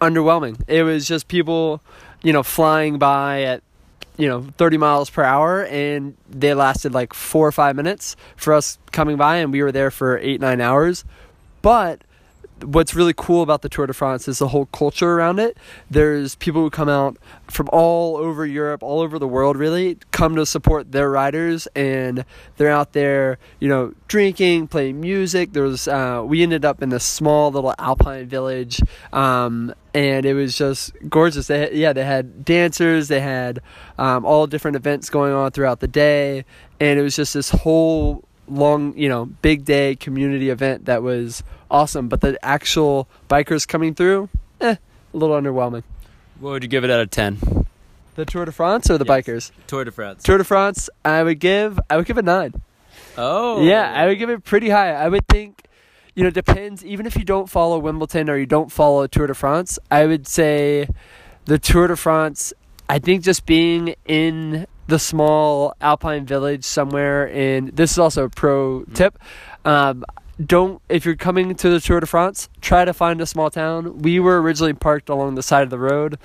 underwhelming. 0.00 0.60
It 0.68 0.82
was 0.84 1.06
just 1.06 1.28
people, 1.28 1.82
you 2.22 2.32
know, 2.32 2.42
flying 2.42 2.98
by 2.98 3.42
at 3.42 3.62
you 4.16 4.26
know 4.28 4.46
30 4.56 4.78
miles 4.78 5.10
per 5.10 5.22
hour 5.22 5.64
and 5.66 6.16
they 6.28 6.52
lasted 6.52 6.92
like 6.92 7.14
four 7.14 7.46
or 7.46 7.52
five 7.52 7.76
minutes 7.76 8.16
for 8.36 8.52
us 8.52 8.76
coming 8.90 9.16
by 9.16 9.36
and 9.36 9.52
we 9.52 9.62
were 9.62 9.70
there 9.70 9.92
for 9.92 10.18
eight 10.18 10.40
nine 10.40 10.60
hours 10.60 11.04
but 11.62 12.02
what's 12.64 12.94
really 12.94 13.14
cool 13.16 13.42
about 13.42 13.62
the 13.62 13.68
Tour 13.68 13.86
de 13.86 13.92
France 13.92 14.28
is 14.28 14.38
the 14.38 14.48
whole 14.48 14.66
culture 14.66 15.12
around 15.12 15.38
it. 15.38 15.56
There's 15.90 16.34
people 16.36 16.62
who 16.62 16.70
come 16.70 16.88
out 16.88 17.16
from 17.48 17.68
all 17.72 18.16
over 18.16 18.44
Europe, 18.46 18.82
all 18.82 19.00
over 19.00 19.18
the 19.18 19.28
world, 19.28 19.56
really 19.56 19.98
come 20.10 20.36
to 20.36 20.44
support 20.44 20.92
their 20.92 21.10
riders, 21.10 21.66
and 21.74 22.24
they're 22.56 22.70
out 22.70 22.92
there, 22.92 23.38
you 23.60 23.68
know, 23.68 23.94
drinking, 24.08 24.68
playing 24.68 25.00
music. 25.00 25.52
There 25.52 25.62
was 25.62 25.88
uh, 25.88 26.22
we 26.26 26.42
ended 26.42 26.64
up 26.64 26.82
in 26.82 26.88
this 26.88 27.04
small 27.04 27.50
little 27.50 27.74
alpine 27.78 28.26
village, 28.26 28.80
um, 29.12 29.74
and 29.94 30.26
it 30.26 30.34
was 30.34 30.56
just 30.56 30.92
gorgeous. 31.08 31.46
They 31.46 31.60
had, 31.60 31.74
yeah, 31.74 31.92
they 31.92 32.04
had 32.04 32.44
dancers, 32.44 33.08
they 33.08 33.20
had 33.20 33.60
um, 33.98 34.24
all 34.24 34.46
different 34.46 34.76
events 34.76 35.10
going 35.10 35.32
on 35.32 35.50
throughout 35.52 35.80
the 35.80 35.88
day, 35.88 36.44
and 36.80 36.98
it 36.98 37.02
was 37.02 37.16
just 37.16 37.34
this 37.34 37.50
whole 37.50 38.27
long, 38.50 38.96
you 38.96 39.08
know, 39.08 39.26
big 39.26 39.64
day 39.64 39.94
community 39.96 40.50
event 40.50 40.86
that 40.86 41.02
was 41.02 41.42
awesome. 41.70 42.08
But 42.08 42.20
the 42.20 42.38
actual 42.44 43.08
bikers 43.28 43.66
coming 43.66 43.94
through, 43.94 44.28
eh, 44.60 44.76
a 45.12 45.16
little 45.16 45.36
underwhelming. 45.40 45.82
What 46.40 46.50
would 46.50 46.62
you 46.62 46.68
give 46.68 46.84
it 46.84 46.90
out 46.90 47.00
of 47.00 47.10
10? 47.10 47.66
The 48.14 48.24
Tour 48.24 48.44
de 48.44 48.52
France 48.52 48.90
or 48.90 48.98
the 48.98 49.04
Yes. 49.04 49.26
bikers? 49.26 49.50
Tour 49.66 49.84
de 49.84 49.90
France. 49.90 50.22
Tour 50.22 50.38
de 50.38 50.44
France, 50.44 50.90
I 51.04 51.22
would 51.22 51.38
give, 51.40 51.78
I 51.88 51.96
would 51.96 52.06
give 52.06 52.18
a 52.18 52.22
nine. 52.22 52.54
Oh. 53.16 53.62
Yeah, 53.62 53.92
I 53.94 54.06
would 54.06 54.18
give 54.18 54.30
it 54.30 54.44
pretty 54.44 54.70
high. 54.70 54.92
I 54.92 55.08
would 55.08 55.26
think, 55.28 55.62
you 56.14 56.22
know, 56.22 56.28
it 56.28 56.34
depends. 56.34 56.84
Even 56.84 57.06
if 57.06 57.16
you 57.16 57.24
don't 57.24 57.48
follow 57.48 57.78
Wimbledon 57.78 58.28
or 58.30 58.36
you 58.36 58.46
don't 58.46 58.70
follow 58.72 59.06
Tour 59.06 59.26
de 59.28 59.34
France, 59.34 59.78
I 59.90 60.06
would 60.06 60.26
say 60.26 60.88
the 61.44 61.58
Tour 61.58 61.88
de 61.88 61.96
France. 61.96 62.52
I 62.88 62.98
think 62.98 63.22
just 63.22 63.44
being 63.46 63.94
in 64.06 64.66
the 64.88 64.98
small 64.98 65.74
alpine 65.80 66.24
village 66.24 66.64
somewhere 66.64 67.26
in 67.28 67.70
this 67.74 67.92
is 67.92 67.98
also 67.98 68.24
a 68.24 68.30
pro 68.30 68.84
tip. 68.94 69.18
Um, 69.64 70.04
don't 70.44 70.80
if 70.88 71.04
you're 71.04 71.14
coming 71.14 71.54
to 71.54 71.68
the 71.68 71.78
Tour 71.78 72.00
de 72.00 72.06
France, 72.06 72.48
try 72.60 72.84
to 72.84 72.94
find 72.94 73.20
a 73.20 73.26
small 73.26 73.50
town. 73.50 73.98
We 73.98 74.18
were 74.18 74.40
originally 74.40 74.72
parked 74.72 75.08
along 75.08 75.34
the 75.34 75.42
side 75.42 75.62
of 75.62 75.70
the 75.70 75.78
road 75.78 76.18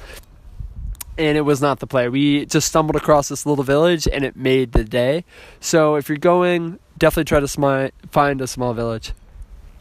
and 1.18 1.38
it 1.38 1.42
was 1.42 1.62
not 1.62 1.80
the 1.80 1.88
play. 1.88 2.08
We 2.08 2.46
just 2.46 2.68
stumbled 2.68 2.96
across 2.96 3.28
this 3.28 3.46
little 3.46 3.66
village 3.66 4.08
and 4.08 4.24
it 4.24 4.36
made 4.36 4.72
the 4.72 4.86
day. 4.86 5.26
So 5.60 5.96
if 5.96 6.08
you're 6.08 6.18
going, 6.18 6.80
definitely 6.98 7.26
try 7.26 7.42
to 7.42 7.46
smi- 7.46 7.92
find 8.12 8.40
a 8.40 8.48
small 8.48 8.74
village. 8.74 9.12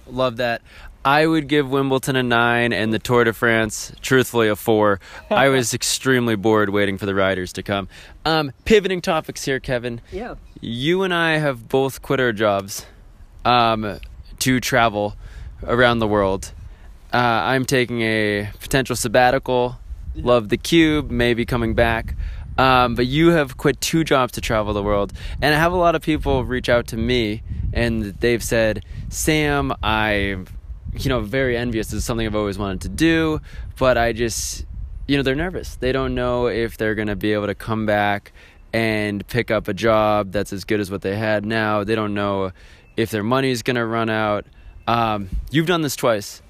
Love 0.09 0.37
that. 0.39 0.61
I 1.05 1.27
would 1.27 1.49
give 1.49 1.69
Wimbledon 1.69 2.15
a 2.15 2.23
nine 2.23 2.73
and 2.73 2.93
the 2.93 2.99
Tour 2.99 3.25
de 3.25 3.33
France, 3.33 3.93
truthfully, 4.03 4.49
a 4.49 4.57
four. 4.57 5.01
I 5.31 5.49
was 5.49 5.75
extremely 5.75 6.37
bored 6.37 6.71
waiting 6.71 6.97
for 6.99 7.07
the 7.07 7.15
riders 7.15 7.53
to 7.55 7.63
come. 7.63 7.89
Um, 8.25 8.53
pivoting 8.65 9.01
topics 9.01 9.45
here, 9.45 9.59
Kevin. 9.59 10.01
Yeah. 10.13 10.37
You 10.61 11.03
and 11.03 11.13
I 11.13 11.39
have 11.39 11.69
both 11.69 12.03
quit 12.03 12.21
our 12.21 12.33
jobs 12.33 12.87
um, 13.45 13.99
to 14.39 14.61
travel 14.61 15.17
around 15.65 15.99
the 15.99 16.09
world. 16.09 16.53
Uh, 17.13 17.17
I'm 17.17 17.65
taking 17.65 18.01
a 18.03 18.51
potential 18.61 18.95
sabbatical. 18.95 19.79
Love 20.15 20.51
the 20.51 20.57
cube, 20.57 21.11
maybe 21.11 21.45
coming 21.45 21.75
back. 21.75 22.15
Um, 22.59 22.95
but 22.95 23.07
you 23.07 23.31
have 23.31 23.57
quit 23.57 23.81
two 23.81 24.05
jobs 24.05 24.33
to 24.35 24.41
travel 24.41 24.73
the 24.75 24.83
world, 24.83 25.13
and 25.41 25.55
I 25.55 25.59
have 25.59 25.73
a 25.73 25.77
lot 25.77 25.95
of 25.95 26.03
people 26.03 26.45
reach 26.45 26.69
out 26.69 26.87
to 26.89 26.99
me, 26.99 27.43
and 27.73 28.05
they've 28.21 28.43
said, 28.43 28.85
"Sam, 29.09 29.73
I, 29.83 30.37
you 30.97 31.09
know, 31.09 31.21
very 31.21 31.57
envious. 31.57 31.93
Is 31.93 32.05
something 32.05 32.27
I've 32.27 32.35
always 32.35 32.59
wanted 32.59 32.83
to 32.83 32.89
do, 32.89 33.41
but 33.79 33.97
I 33.99 34.13
just, 34.13 34.67
you 35.07 35.17
know, 35.17 35.23
they're 35.23 35.35
nervous. 35.35 35.77
They 35.77 35.93
don't 35.93 36.15
know 36.15 36.47
if 36.47 36.77
they're 36.77 36.95
gonna 36.95 37.17
be 37.17 37.33
able 37.33 37.47
to 37.47 37.55
come 37.55 37.87
back 37.87 38.33
and 38.73 39.27
pick 39.27 39.51
up 39.51 39.69
a 39.69 39.75
job 39.75 40.33
that's 40.33 40.53
as 40.53 40.65
good 40.65 40.81
as 40.81 40.91
what 40.91 41.03
they 41.03 41.17
had 41.17 41.45
now. 41.45 41.85
They 41.85 41.95
don't 41.95 42.15
know 42.15 42.53
if 42.97 43.11
their 43.11 43.23
money's 43.23 43.63
gonna 43.63 43.87
run 43.87 44.11
out. 44.11 44.47
Um, 44.87 45.29
you've 45.51 45.67
done 45.67 45.83
this 45.83 45.97
twice." 45.97 46.43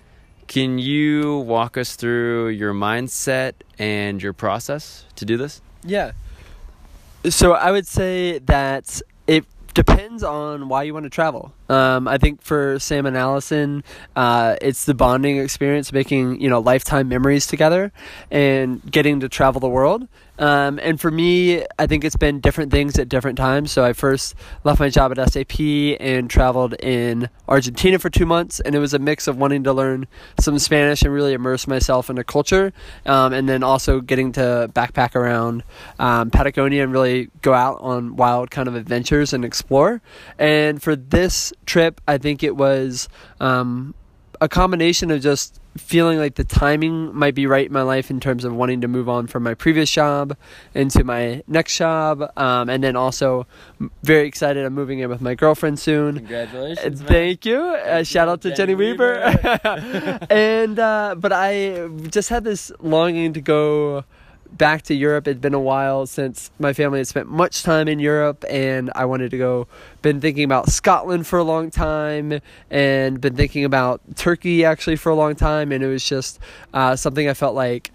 Can 0.48 0.78
you 0.78 1.38
walk 1.38 1.78
us 1.78 1.96
through 1.96 2.48
your 2.48 2.74
mindset 2.74 3.54
and 3.78 4.22
your 4.22 4.34
process 4.34 5.06
to 5.16 5.24
do 5.24 5.38
this? 5.38 5.62
Yeah. 5.82 6.12
So 7.28 7.52
I 7.52 7.70
would 7.70 7.86
say 7.86 8.38
that 8.40 9.00
it 9.26 9.46
depends 9.74 10.22
on 10.22 10.68
why 10.68 10.82
you 10.82 10.94
want 10.94 11.04
to 11.04 11.10
travel. 11.10 11.52
Um, 11.68 12.06
I 12.06 12.18
think 12.18 12.42
for 12.42 12.78
Sam 12.78 13.06
and 13.06 13.16
Allison, 13.16 13.84
uh, 14.14 14.56
it's 14.60 14.84
the 14.84 14.94
bonding 14.94 15.38
experience, 15.38 15.92
making 15.92 16.40
you 16.40 16.48
know 16.48 16.60
lifetime 16.60 17.08
memories 17.08 17.46
together, 17.46 17.92
and 18.30 18.82
getting 18.90 19.20
to 19.20 19.28
travel 19.28 19.60
the 19.60 19.68
world. 19.68 20.08
Um, 20.38 20.80
and 20.82 21.00
for 21.00 21.10
me, 21.10 21.64
I 21.78 21.86
think 21.86 22.04
it's 22.04 22.16
been 22.16 22.40
different 22.40 22.72
things 22.72 22.98
at 22.98 23.08
different 23.08 23.36
times. 23.38 23.70
So 23.70 23.84
I 23.84 23.92
first 23.92 24.34
left 24.64 24.80
my 24.80 24.88
job 24.88 25.16
at 25.16 25.32
SAP 25.32 25.60
and 26.00 26.28
traveled 26.28 26.74
in 26.80 27.28
Argentina 27.48 27.98
for 27.98 28.10
two 28.10 28.26
months, 28.26 28.60
and 28.60 28.74
it 28.74 28.78
was 28.78 28.94
a 28.94 28.98
mix 28.98 29.28
of 29.28 29.36
wanting 29.36 29.64
to 29.64 29.72
learn 29.72 30.06
some 30.40 30.58
Spanish 30.58 31.02
and 31.02 31.12
really 31.12 31.32
immerse 31.32 31.66
myself 31.66 32.10
in 32.10 32.16
the 32.16 32.24
culture, 32.24 32.72
um, 33.06 33.32
and 33.32 33.48
then 33.48 33.62
also 33.62 34.00
getting 34.00 34.32
to 34.32 34.70
backpack 34.74 35.14
around 35.14 35.62
um, 35.98 36.30
Patagonia 36.30 36.82
and 36.82 36.92
really 36.92 37.28
go 37.42 37.52
out 37.52 37.78
on 37.80 38.16
wild 38.16 38.50
kind 38.50 38.68
of 38.68 38.74
adventures 38.74 39.32
and 39.32 39.44
explore. 39.44 40.00
And 40.38 40.82
for 40.82 40.96
this 40.96 41.52
trip, 41.66 42.00
I 42.08 42.18
think 42.18 42.42
it 42.42 42.56
was 42.56 43.08
um, 43.40 43.94
a 44.40 44.48
combination 44.48 45.10
of 45.10 45.20
just 45.20 45.60
feeling 45.76 46.18
like 46.18 46.34
the 46.34 46.44
timing 46.44 47.14
might 47.14 47.34
be 47.34 47.46
right 47.46 47.66
in 47.66 47.72
my 47.72 47.82
life 47.82 48.10
in 48.10 48.20
terms 48.20 48.44
of 48.44 48.54
wanting 48.54 48.80
to 48.82 48.88
move 48.88 49.08
on 49.08 49.26
from 49.26 49.42
my 49.42 49.54
previous 49.54 49.90
job 49.90 50.36
into 50.74 51.04
my 51.04 51.42
next 51.46 51.76
job, 51.76 52.30
um, 52.36 52.68
and 52.68 52.84
then 52.84 52.96
also 52.96 53.46
very 54.02 54.26
excited. 54.26 54.64
I'm 54.64 54.74
moving 54.74 54.98
in 54.98 55.08
with 55.08 55.20
my 55.20 55.34
girlfriend 55.34 55.78
soon. 55.78 56.16
Congratulations! 56.16 57.02
Uh, 57.02 57.04
Thank 57.04 57.46
you. 57.46 57.58
Uh, 57.58 58.02
shout 58.02 58.28
out 58.28 58.42
to 58.42 58.50
Jenny, 58.50 58.72
Jenny 58.72 58.74
Weaver. 58.74 59.16
and 60.30 60.78
uh, 60.78 61.14
but 61.18 61.32
I 61.32 61.88
just 62.08 62.28
had 62.28 62.44
this 62.44 62.70
longing 62.80 63.32
to 63.32 63.40
go 63.40 64.04
back 64.56 64.82
to 64.82 64.94
Europe. 64.94 65.26
It'd 65.26 65.40
been 65.40 65.54
a 65.54 65.60
while 65.60 66.06
since 66.06 66.50
my 66.58 66.72
family 66.72 66.98
had 66.98 67.08
spent 67.08 67.28
much 67.28 67.62
time 67.62 67.88
in 67.88 67.98
Europe, 67.98 68.44
and 68.48 68.90
I 68.94 69.04
wanted 69.04 69.30
to 69.32 69.38
go. 69.38 69.66
Been 70.02 70.20
thinking 70.20 70.44
about 70.44 70.68
Scotland 70.68 71.26
for 71.26 71.38
a 71.38 71.44
long 71.44 71.70
time, 71.70 72.40
and 72.70 73.20
been 73.20 73.36
thinking 73.36 73.64
about 73.64 74.00
Turkey 74.16 74.64
actually 74.64 74.96
for 74.96 75.10
a 75.10 75.14
long 75.14 75.34
time, 75.34 75.72
and 75.72 75.82
it 75.82 75.88
was 75.88 76.04
just 76.04 76.38
uh, 76.74 76.96
something 76.96 77.28
I 77.28 77.34
felt 77.34 77.54
like. 77.54 77.90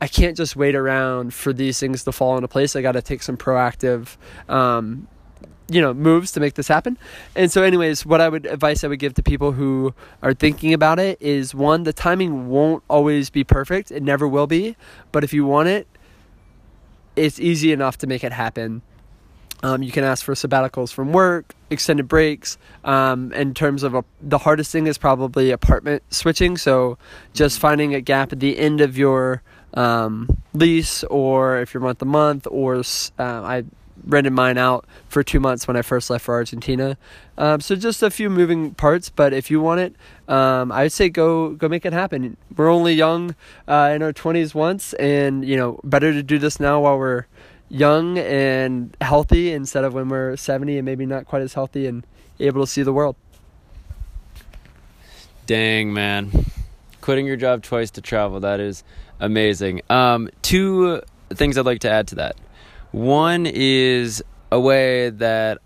I 0.00 0.06
can't 0.06 0.36
just 0.36 0.56
wait 0.56 0.74
around 0.74 1.34
for 1.34 1.52
these 1.52 1.78
things 1.78 2.04
to 2.04 2.12
fall 2.12 2.36
into 2.36 2.48
place. 2.48 2.74
I 2.74 2.80
got 2.80 2.92
to 2.92 3.02
take 3.02 3.22
some 3.22 3.36
proactive 3.36 4.16
um, 4.48 5.08
you 5.70 5.80
know 5.80 5.94
moves 5.94 6.32
to 6.32 6.40
make 6.40 6.54
this 6.54 6.68
happen. 6.68 6.98
And 7.34 7.50
so 7.50 7.62
anyways 7.62 8.04
what 8.04 8.20
i 8.20 8.28
would 8.28 8.46
advice 8.46 8.84
i 8.84 8.88
would 8.88 8.98
give 8.98 9.14
to 9.14 9.22
people 9.22 9.52
who 9.52 9.94
are 10.22 10.34
thinking 10.34 10.74
about 10.74 10.98
it 10.98 11.20
is 11.20 11.54
one 11.54 11.84
the 11.84 11.92
timing 11.92 12.48
won't 12.48 12.82
always 12.88 13.30
be 13.30 13.44
perfect. 13.44 13.90
It 13.90 14.02
never 14.02 14.26
will 14.28 14.46
be. 14.46 14.76
But 15.12 15.24
if 15.24 15.32
you 15.32 15.46
want 15.46 15.68
it 15.68 15.86
it's 17.16 17.38
easy 17.38 17.72
enough 17.72 17.98
to 17.98 18.06
make 18.06 18.24
it 18.24 18.32
happen. 18.32 18.82
Um, 19.62 19.82
you 19.82 19.92
can 19.92 20.04
ask 20.04 20.24
for 20.24 20.32
sabbaticals 20.32 20.90
from 20.90 21.12
work 21.12 21.54
extended 21.68 22.08
breaks 22.08 22.56
um, 22.82 23.30
in 23.34 23.52
terms 23.52 23.82
of 23.82 23.94
a, 23.94 24.04
the 24.22 24.38
hardest 24.38 24.72
thing 24.72 24.86
is 24.86 24.96
probably 24.96 25.50
apartment 25.50 26.02
switching. 26.10 26.56
So 26.56 26.96
just 27.34 27.58
finding 27.58 27.94
a 27.94 28.00
gap 28.00 28.32
at 28.32 28.40
the 28.40 28.58
end 28.58 28.80
of 28.80 28.96
your 28.96 29.42
um, 29.74 30.38
lease 30.52 31.04
or 31.04 31.60
if 31.60 31.74
you're 31.74 31.82
month 31.82 31.98
to 31.98 32.04
month 32.04 32.46
or 32.50 32.76
uh, 32.76 32.82
i 33.18 33.64
rented 34.04 34.32
mine 34.32 34.58
out 34.58 34.86
for 35.08 35.22
two 35.22 35.40
months 35.40 35.66
when 35.66 35.76
I 35.76 35.82
first 35.82 36.10
left 36.10 36.24
for 36.24 36.34
Argentina. 36.34 36.96
Um, 37.38 37.60
so 37.60 37.76
just 37.76 38.02
a 38.02 38.10
few 38.10 38.30
moving 38.30 38.74
parts, 38.74 39.08
but 39.08 39.32
if 39.32 39.50
you 39.50 39.60
want 39.60 39.80
it, 39.80 39.94
um, 40.28 40.70
I 40.72 40.84
would 40.84 40.92
say 40.92 41.08
go 41.08 41.50
go 41.50 41.68
make 41.68 41.84
it 41.86 41.92
happen. 41.92 42.36
We're 42.56 42.70
only 42.70 42.94
young 42.94 43.34
uh, 43.66 43.92
in 43.94 44.02
our 44.02 44.12
twenties 44.12 44.54
once, 44.54 44.92
and 44.94 45.44
you 45.44 45.56
know 45.56 45.80
better 45.84 46.12
to 46.12 46.22
do 46.22 46.38
this 46.38 46.60
now 46.60 46.80
while 46.80 46.98
we're 46.98 47.26
young 47.68 48.18
and 48.18 48.96
healthy 49.00 49.52
instead 49.52 49.84
of 49.84 49.94
when 49.94 50.08
we're 50.08 50.36
seventy 50.36 50.76
and 50.76 50.84
maybe 50.84 51.06
not 51.06 51.26
quite 51.26 51.42
as 51.42 51.54
healthy 51.54 51.86
and 51.86 52.06
able 52.38 52.64
to 52.64 52.70
see 52.70 52.82
the 52.82 52.92
world. 52.92 53.16
Dang 55.46 55.92
man, 55.92 56.30
quitting 57.00 57.26
your 57.26 57.36
job 57.36 57.62
twice 57.62 57.90
to 57.92 58.00
travel—that 58.00 58.60
is 58.60 58.84
amazing. 59.18 59.82
Um, 59.90 60.30
two 60.42 61.00
things 61.30 61.56
I'd 61.56 61.66
like 61.66 61.80
to 61.80 61.90
add 61.90 62.08
to 62.08 62.14
that. 62.16 62.36
One 62.92 63.46
is 63.46 64.22
a 64.50 64.58
way 64.58 65.10
that 65.10 65.58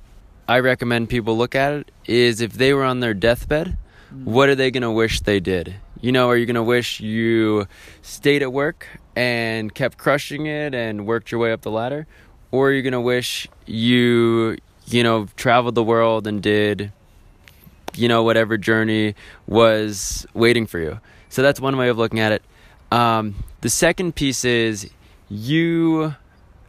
I 0.47 0.61
recommend 0.61 1.09
people 1.09 1.37
look 1.37 1.55
at 1.55 1.73
it 1.73 1.91
is 2.07 2.41
if 2.41 2.53
they 2.53 2.75
were 2.75 2.85
on 2.85 3.01
their 3.01 3.15
deathbed, 3.15 3.79
mm. 4.13 4.25
what 4.25 4.49
are 4.49 4.55
they 4.55 4.71
going 4.71 4.83
to 4.83 4.91
wish 4.91 5.21
they 5.21 5.41
did? 5.41 5.75
You 6.01 6.13
know, 6.13 6.29
are 6.29 6.37
you 6.37 6.45
going 6.45 6.55
to 6.57 6.63
wish 6.63 7.01
you 7.01 7.67
stayed 8.03 8.43
at 8.43 8.53
work 8.53 8.87
and 9.17 9.75
kept 9.75 9.97
crushing 9.97 10.47
it 10.47 10.75
and 10.75 11.07
worked 11.07 11.33
your 11.33 11.41
way 11.41 11.53
up 11.53 11.63
the 11.63 11.71
ladder? 11.71 12.07
Or 12.51 12.69
are 12.69 12.73
you 12.73 12.83
going 12.83 12.93
to 12.93 13.01
wish 13.01 13.49
you, 13.65 14.59
you 14.87 15.03
know, 15.03 15.29
traveled 15.37 15.75
the 15.75 15.83
world 15.83 16.27
and 16.27 16.43
did, 16.43 16.93
you 17.95 18.07
know, 18.07 18.23
whatever 18.23 18.59
journey 18.59 19.15
was 19.47 20.27
waiting 20.35 20.67
for 20.67 20.79
you? 20.79 21.01
So 21.31 21.41
that's 21.41 21.59
one 21.59 21.79
way 21.79 21.89
of 21.89 21.97
looking 21.97 22.21
at 22.21 22.33
it. 22.33 22.43
Um, 22.93 23.43
the 23.63 23.71
second 23.71 24.15
piece 24.15 24.45
is 24.45 24.91
you 25.31 26.15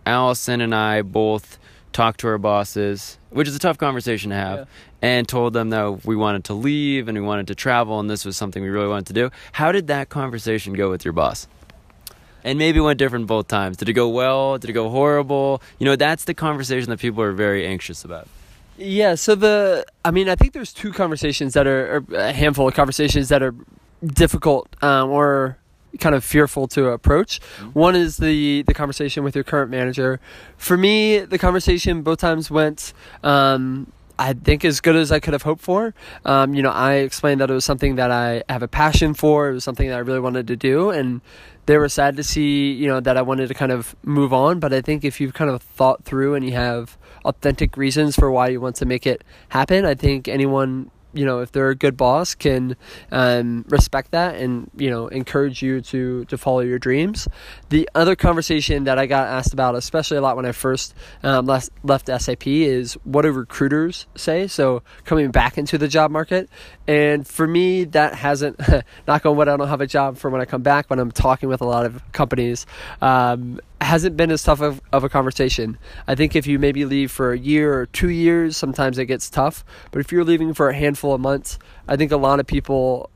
Allison 0.05 0.61
and 0.61 0.73
I 0.73 1.01
both 1.01 1.57
talked 1.93 2.19
to 2.19 2.27
our 2.27 2.37
bosses, 2.37 3.17
which 3.29 3.47
is 3.47 3.55
a 3.55 3.59
tough 3.59 3.77
conversation 3.77 4.29
to 4.29 4.35
have, 4.35 4.59
yeah. 4.59 4.65
and 5.01 5.27
told 5.27 5.53
them 5.53 5.69
that 5.69 6.05
we 6.05 6.15
wanted 6.15 6.43
to 6.45 6.53
leave 6.53 7.07
and 7.07 7.17
we 7.17 7.23
wanted 7.23 7.47
to 7.47 7.55
travel 7.55 7.99
and 7.99 8.09
this 8.09 8.25
was 8.25 8.35
something 8.35 8.61
we 8.61 8.69
really 8.69 8.89
wanted 8.89 9.07
to 9.07 9.13
do. 9.13 9.31
How 9.53 9.71
did 9.71 9.87
that 9.87 10.09
conversation 10.09 10.73
go 10.73 10.89
with 10.89 11.05
your 11.05 11.13
boss? 11.13 11.47
And 12.43 12.59
maybe 12.59 12.77
it 12.79 12.81
went 12.81 12.99
different 12.99 13.25
both 13.25 13.47
times. 13.47 13.77
Did 13.77 13.89
it 13.89 13.93
go 13.93 14.07
well? 14.09 14.57
Did 14.59 14.69
it 14.69 14.73
go 14.73 14.89
horrible? 14.89 15.63
You 15.79 15.85
know, 15.85 15.95
that's 15.95 16.25
the 16.25 16.33
conversation 16.33 16.89
that 16.91 16.99
people 16.99 17.23
are 17.23 17.31
very 17.31 17.65
anxious 17.65 18.05
about. 18.05 18.27
Yeah, 18.77 19.15
so 19.15 19.35
the 19.35 19.85
I 20.03 20.11
mean, 20.11 20.27
I 20.27 20.35
think 20.35 20.53
there's 20.53 20.73
two 20.73 20.91
conversations 20.91 21.53
that 21.53 21.65
are 21.65 22.03
a 22.13 22.33
handful 22.33 22.67
of 22.67 22.73
conversations 22.73 23.29
that 23.29 23.41
are 23.41 23.55
difficult 24.03 24.67
um, 24.83 25.09
or 25.09 25.57
kind 25.99 26.15
of 26.15 26.23
fearful 26.23 26.67
to 26.69 26.89
approach. 26.89 27.39
Mm-hmm. 27.39 27.69
One 27.79 27.95
is 27.95 28.17
the 28.17 28.63
the 28.63 28.73
conversation 28.73 29.23
with 29.23 29.35
your 29.35 29.43
current 29.43 29.71
manager. 29.71 30.19
For 30.57 30.77
me, 30.77 31.19
the 31.19 31.37
conversation 31.37 32.01
both 32.01 32.19
times 32.19 32.51
went. 32.51 32.93
Um, 33.23 33.91
I 34.17 34.33
think 34.33 34.63
as 34.63 34.79
good 34.79 34.95
as 34.95 35.11
I 35.11 35.19
could 35.19 35.33
have 35.33 35.41
hoped 35.41 35.61
for. 35.61 35.93
Um, 36.23 36.53
you 36.53 36.61
know, 36.61 36.69
I 36.69 36.95
explained 36.95 37.41
that 37.41 37.49
it 37.49 37.53
was 37.53 37.65
something 37.65 37.95
that 37.95 38.11
I 38.11 38.43
have 38.47 38.63
a 38.63 38.67
passion 38.67 39.13
for. 39.13 39.49
It 39.49 39.53
was 39.53 39.63
something 39.63 39.89
that 39.89 39.95
I 39.95 39.99
really 39.99 40.21
wanted 40.21 40.47
to 40.47 40.55
do, 40.55 40.89
and 40.89 41.19
they 41.65 41.77
were 41.77 41.89
sad 41.89 42.15
to 42.17 42.23
see, 42.23 42.71
you 42.71 42.87
know, 42.87 42.99
that 43.01 43.17
I 43.17 43.21
wanted 43.21 43.47
to 43.47 43.53
kind 43.53 43.71
of 43.71 43.95
move 44.03 44.31
on. 44.31 44.59
But 44.59 44.73
I 44.73 44.81
think 44.81 45.03
if 45.03 45.19
you've 45.19 45.33
kind 45.33 45.49
of 45.49 45.61
thought 45.61 46.05
through 46.05 46.35
and 46.35 46.45
you 46.45 46.53
have 46.53 46.97
authentic 47.25 47.75
reasons 47.75 48.15
for 48.15 48.31
why 48.31 48.49
you 48.49 48.61
want 48.61 48.77
to 48.77 48.85
make 48.85 49.05
it 49.05 49.23
happen, 49.49 49.83
I 49.83 49.95
think 49.95 50.27
anyone 50.27 50.91
you 51.15 51.25
know 51.25 51.39
if 51.39 51.51
they're 51.51 51.69
a 51.69 51.75
good 51.75 51.97
boss 51.97 52.35
can 52.35 52.75
um, 53.11 53.65
respect 53.69 54.11
that 54.11 54.35
and 54.35 54.69
you 54.75 54.89
know 54.89 55.07
encourage 55.07 55.61
you 55.61 55.81
to 55.81 56.25
to 56.25 56.37
follow 56.37 56.59
your 56.59 56.77
dreams. 56.77 57.27
The 57.69 57.89
other 57.95 58.15
conversation 58.15 58.83
that 58.83 58.99
i 58.99 59.05
got 59.05 59.27
asked 59.27 59.53
about 59.53 59.75
especially 59.75 60.17
a 60.17 60.21
lot 60.21 60.35
when 60.35 60.45
i 60.45 60.51
first 60.51 60.93
um, 61.23 61.45
left, 61.45 61.69
left 61.83 62.07
SAP 62.07 62.47
is 62.47 62.93
what 63.03 63.23
do 63.23 63.31
recruiters 63.31 64.05
say? 64.15 64.47
So 64.47 64.83
coming 65.05 65.31
back 65.31 65.57
into 65.57 65.77
the 65.77 65.87
job 65.87 66.11
market. 66.11 66.49
And 66.87 67.25
for 67.27 67.47
me 67.47 67.85
that 67.85 68.13
hasn't 68.15 68.59
knock 69.07 69.25
on 69.25 69.37
wood 69.37 69.47
i 69.47 69.57
don't 69.57 69.67
have 69.67 69.81
a 69.81 69.87
job 69.87 70.17
for 70.17 70.29
when 70.29 70.41
i 70.41 70.45
come 70.45 70.61
back 70.61 70.87
but 70.87 70.99
i'm 70.99 71.11
talking 71.11 71.49
with 71.49 71.61
a 71.61 71.65
lot 71.65 71.85
of 71.85 72.01
companies. 72.11 72.65
Um, 73.01 73.59
hasn't 73.81 74.17
been 74.17 74.31
as 74.31 74.43
tough 74.43 74.61
of, 74.61 74.81
of 74.91 75.03
a 75.03 75.09
conversation. 75.09 75.77
I 76.07 76.15
think 76.15 76.35
if 76.35 76.47
you 76.47 76.59
maybe 76.59 76.85
leave 76.85 77.11
for 77.11 77.33
a 77.33 77.37
year 77.37 77.73
or 77.73 77.85
two 77.87 78.09
years, 78.09 78.57
sometimes 78.57 78.97
it 78.97 79.05
gets 79.05 79.29
tough. 79.29 79.63
But 79.91 79.99
if 79.99 80.11
you're 80.11 80.23
leaving 80.23 80.53
for 80.53 80.69
a 80.69 80.75
handful 80.75 81.13
of 81.13 81.21
months, 81.21 81.59
I 81.87 81.95
think 81.95 82.11
a 82.11 82.17
lot 82.17 82.39
of 82.39 82.47
people 82.47 83.09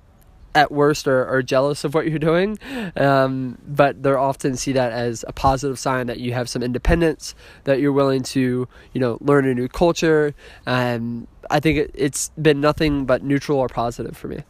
at 0.55 0.71
worst 0.71 1.07
are, 1.07 1.27
are 1.27 1.43
jealous 1.43 1.83
of 1.83 1.93
what 1.93 2.07
you're 2.07 2.17
doing 2.17 2.57
um, 2.95 3.55
but 3.67 4.01
they 4.01 4.09
often 4.09 4.57
see 4.57 4.71
that 4.71 4.91
as 4.91 5.23
a 5.27 5.31
positive 5.31 5.77
sign 5.77 6.07
that 6.07 6.19
you 6.19 6.33
have 6.33 6.49
some 6.49 6.63
independence 6.63 7.35
that 7.65 7.79
you're 7.79 7.93
willing 7.93 8.23
to 8.23 8.67
you 8.91 8.99
know 8.99 9.19
learn 9.21 9.47
a 9.47 9.53
new 9.53 9.67
culture 9.67 10.33
and 10.65 11.27
i 11.51 11.59
think 11.59 11.77
it, 11.77 11.91
it's 11.93 12.29
been 12.29 12.59
nothing 12.59 13.05
but 13.05 13.23
neutral 13.23 13.59
or 13.59 13.67
positive 13.67 14.17
for 14.17 14.27
me 14.27 14.41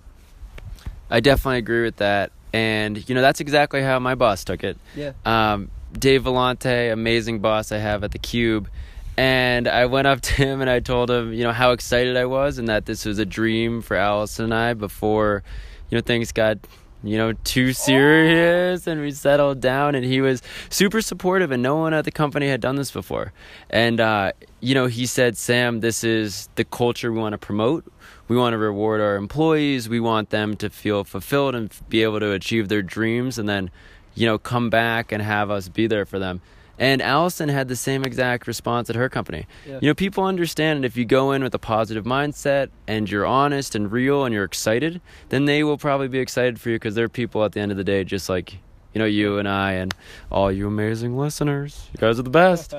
I 1.10 1.20
definitely 1.20 1.60
agree 1.60 1.84
with 1.84 1.98
that. 1.98 2.32
And, 2.54 3.08
you 3.08 3.16
know, 3.16 3.22
that's 3.22 3.40
exactly 3.40 3.82
how 3.82 4.00
my 4.00 4.16
boss 4.16 4.44
took 4.44 4.64
it. 4.64 4.78
yeah 4.96 5.14
Um, 5.26 5.70
Dave 5.94 6.24
Vellante, 6.24 6.92
amazing 6.92 7.40
boss 7.40 7.72
I 7.72 7.78
have 7.78 8.04
at 8.04 8.12
the 8.12 8.20
Cube. 8.20 8.70
And 9.18 9.68
I 9.68 9.86
went 9.86 10.08
up 10.08 10.22
to 10.22 10.34
him 10.34 10.62
and 10.62 10.70
I 10.70 10.80
told 10.80 11.12
him, 11.12 11.34
you 11.34 11.44
know, 11.44 11.52
how 11.52 11.72
excited 11.72 12.16
I 12.16 12.26
was 12.26 12.58
and 12.58 12.70
that 12.70 12.86
this 12.86 13.06
was 13.06 13.20
a 13.20 13.26
dream 13.26 13.82
for 13.82 13.98
Allison 13.98 14.46
and 14.46 14.54
I 14.54 14.74
before, 14.74 15.44
you 15.90 15.98
know, 15.98 16.02
things 16.02 16.32
got, 16.32 16.58
you 17.04 17.18
know, 17.18 17.34
too 17.44 17.74
serious 17.74 18.88
and 18.88 19.02
we 19.02 19.12
settled 19.12 19.60
down. 19.60 19.96
And 19.96 20.06
he 20.06 20.22
was 20.22 20.42
super 20.70 21.02
supportive 21.02 21.52
and 21.52 21.62
no 21.62 21.76
one 21.76 21.94
at 21.94 22.06
the 22.06 22.12
company 22.12 22.48
had 22.48 22.62
done 22.62 22.78
this 22.78 22.92
before. 22.92 23.34
And, 23.70 24.00
uh, 24.00 24.32
you 24.62 24.74
know, 24.74 24.86
he 24.86 25.06
said, 25.06 25.38
Sam, 25.38 25.82
this 25.82 26.04
is 26.06 26.48
the 26.56 26.64
culture 26.64 27.12
we 27.12 27.20
want 27.20 27.34
to 27.34 27.38
promote. 27.38 27.92
We 28.30 28.38
want 28.38 28.54
to 28.54 28.58
reward 28.58 29.02
our 29.02 29.16
employees. 29.18 29.90
We 29.90 30.00
want 30.00 30.30
them 30.30 30.56
to 30.58 30.70
feel 30.70 31.04
fulfilled 31.04 31.56
and 31.56 31.74
be 31.90 32.04
able 32.04 32.22
to 32.22 32.32
achieve 32.32 32.70
their 32.70 32.84
dreams 32.84 33.38
and 33.38 33.50
then, 33.50 33.70
you 34.16 34.26
know, 34.26 34.38
come 34.38 34.70
back 34.70 35.12
and 35.12 35.22
have 35.22 35.52
us 35.52 35.70
be 35.70 35.88
there 35.88 36.06
for 36.06 36.20
them. 36.20 36.42
And 36.78 37.02
Allison 37.02 37.50
had 37.50 37.68
the 37.68 37.76
same 37.76 38.06
exact 38.06 38.48
response 38.48 38.90
at 38.90 38.96
her 38.96 39.10
company. 39.10 39.48
Yeah. 39.68 39.80
You 39.82 39.90
know, 39.90 39.94
people 39.94 40.24
understand 40.24 40.84
that 40.84 40.88
if 40.88 40.96
you 40.96 41.04
go 41.04 41.34
in 41.34 41.44
with 41.44 41.54
a 41.54 41.60
positive 41.60 42.06
mindset 42.06 42.70
and 42.88 43.10
you're 43.10 43.26
honest 43.26 43.76
and 43.76 43.92
real 43.92 44.24
and 44.24 44.34
you're 44.34 44.46
excited, 44.46 45.02
then 45.28 45.44
they 45.44 45.64
will 45.64 45.78
probably 45.78 46.08
be 46.08 46.20
excited 46.20 46.60
for 46.60 46.70
you 46.70 46.76
because 46.76 46.96
they're 46.96 47.10
people 47.10 47.44
at 47.44 47.52
the 47.52 47.60
end 47.60 47.72
of 47.72 47.78
the 47.78 47.84
day, 47.84 48.06
just 48.06 48.30
like, 48.30 48.54
you 48.94 49.00
know, 49.00 49.06
you 49.06 49.40
and 49.40 49.48
I 49.48 49.74
and 49.74 49.94
all 50.32 50.50
you 50.50 50.68
amazing 50.68 51.18
listeners. 51.18 51.90
You 51.94 52.00
guys 52.00 52.18
are 52.18 52.24
the 52.24 52.30
best. 52.30 52.74